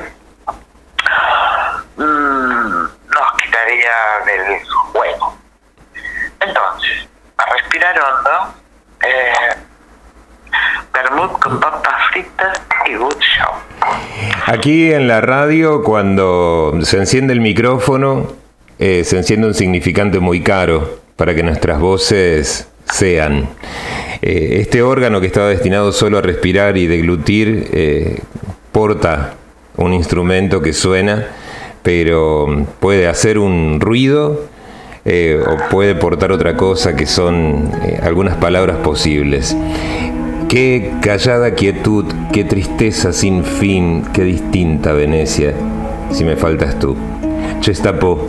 mm, 1.96 2.82
nos 3.08 3.32
quitaría 3.42 3.92
del 4.24 4.64
juego. 4.92 5.47
Entonces, 6.48 7.08
a 7.36 7.44
respirar 7.54 7.94
hondo, 7.98 8.54
eh, 9.04 9.56
con 11.40 11.60
papas 11.60 12.10
fritas 12.12 12.60
y 12.88 12.94
good 12.94 13.16
show. 13.20 13.52
aquí 14.46 14.92
en 14.92 15.06
la 15.06 15.20
radio 15.20 15.82
cuando 15.82 16.78
se 16.82 16.96
enciende 16.96 17.32
el 17.32 17.40
micrófono, 17.40 18.32
eh, 18.78 19.04
se 19.04 19.16
enciende 19.16 19.46
un 19.46 19.54
significante 19.54 20.18
muy 20.20 20.42
caro 20.42 21.00
para 21.16 21.34
que 21.34 21.42
nuestras 21.42 21.80
voces 21.80 22.68
sean. 22.84 23.48
Eh, 24.22 24.58
este 24.60 24.82
órgano 24.82 25.20
que 25.20 25.26
estaba 25.26 25.48
destinado 25.48 25.92
solo 25.92 26.18
a 26.18 26.22
respirar 26.22 26.76
y 26.76 26.86
deglutir 26.86 27.68
eh, 27.72 28.20
porta 28.72 29.34
un 29.76 29.92
instrumento 29.92 30.60
que 30.60 30.72
suena, 30.72 31.26
pero 31.82 32.66
puede 32.80 33.06
hacer 33.06 33.38
un 33.38 33.80
ruido 33.80 34.48
eh, 35.10 35.40
o 35.42 35.56
puede 35.70 35.94
portar 35.94 36.32
otra 36.32 36.54
cosa 36.54 36.94
que 36.94 37.06
son 37.06 37.72
eh, 37.82 37.98
algunas 38.02 38.36
palabras 38.36 38.76
posibles. 38.76 39.56
Qué 40.50 40.92
callada 41.00 41.52
quietud, 41.54 42.04
qué 42.30 42.44
tristeza 42.44 43.14
sin 43.14 43.42
fin, 43.42 44.04
qué 44.12 44.22
distinta 44.22 44.92
Venecia, 44.92 45.54
si 46.10 46.24
me 46.24 46.36
faltas 46.36 46.78
tú. 46.78 46.94
Chestapo, 47.60 48.26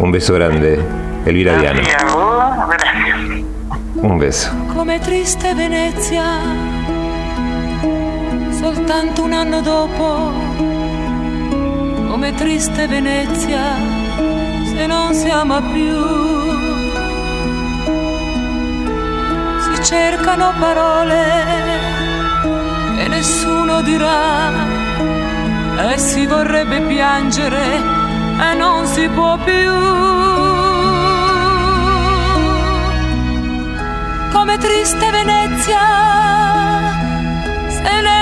un 0.00 0.10
beso 0.10 0.34
grande. 0.34 0.80
Elvira 1.24 1.60
Diano. 1.60 1.80
Gracias 1.82 2.02
a 2.02 2.16
vos, 2.16 2.68
gracias. 2.68 3.18
Un 4.02 4.18
beso. 4.18 4.50
come 4.74 4.98
triste 4.98 5.54
Venezia, 5.54 6.24
soltanto 8.50 9.22
un 9.22 9.32
anno 9.32 9.60
dopo, 9.60 10.32
come 12.08 12.32
triste 12.34 12.86
Venezia, 12.86 13.97
se 14.78 14.86
non 14.86 15.12
si 15.12 15.28
ama 15.28 15.60
più. 15.60 15.96
Si 19.64 19.82
cercano 19.82 20.52
parole 20.60 21.22
che 22.96 23.08
nessuno 23.08 23.82
dirà 23.82 24.50
e 25.90 25.98
si 25.98 26.26
vorrebbe 26.26 26.80
piangere 26.82 27.64
e 28.46 28.54
non 28.54 28.86
si 28.86 29.08
può 29.08 29.36
più. 29.38 29.76
come 34.30 34.56
triste 34.58 35.10
Venezia, 35.10 35.80
se 37.66 37.80
nella 37.82 38.17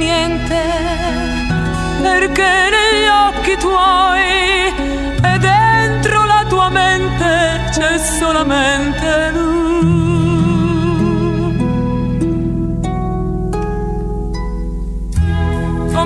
niente, 0.00 0.60
perché 2.02 2.50
negli 2.76 3.08
occhi 3.28 3.56
tuoi 3.58 4.72
e 5.30 5.38
dentro 5.38 6.24
la 6.24 6.44
tua 6.48 6.68
mente 6.70 7.70
c'è 7.70 7.98
solamente 7.98 9.30
lui. 9.32 9.60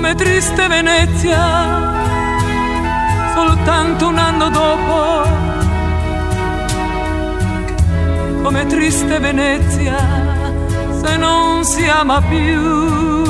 come 0.05 0.13
triste 0.15 0.67
Venezia, 0.67 1.39
soltanto 3.33 4.07
un 4.09 4.17
anno 4.17 4.49
dopo, 4.49 5.23
come 8.43 8.65
triste 8.67 9.19
Venezia, 9.19 9.97
se 11.01 11.17
non 11.17 11.63
si 11.63 11.87
ama 11.87 12.21
più. 12.21 13.24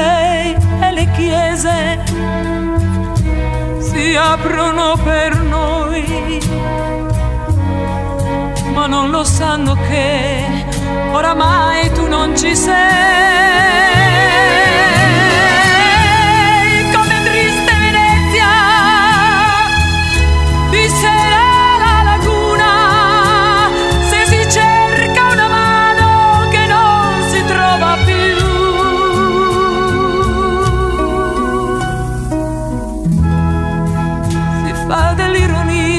Musei 0.00 0.56
e 0.80 0.92
le 0.92 1.10
chiese 1.12 2.02
si 3.78 4.16
aprono 4.16 4.96
per 5.02 5.38
noi, 5.40 6.40
ma 8.72 8.86
non 8.86 9.10
lo 9.10 9.24
sanno 9.24 9.76
che 9.88 10.44
oramai 11.12 11.92
tu 11.92 12.06
non 12.08 12.36
ci 12.36 12.56
sei. 12.56 13.80
Fa 34.90 35.14
dell'ironia 35.14 35.89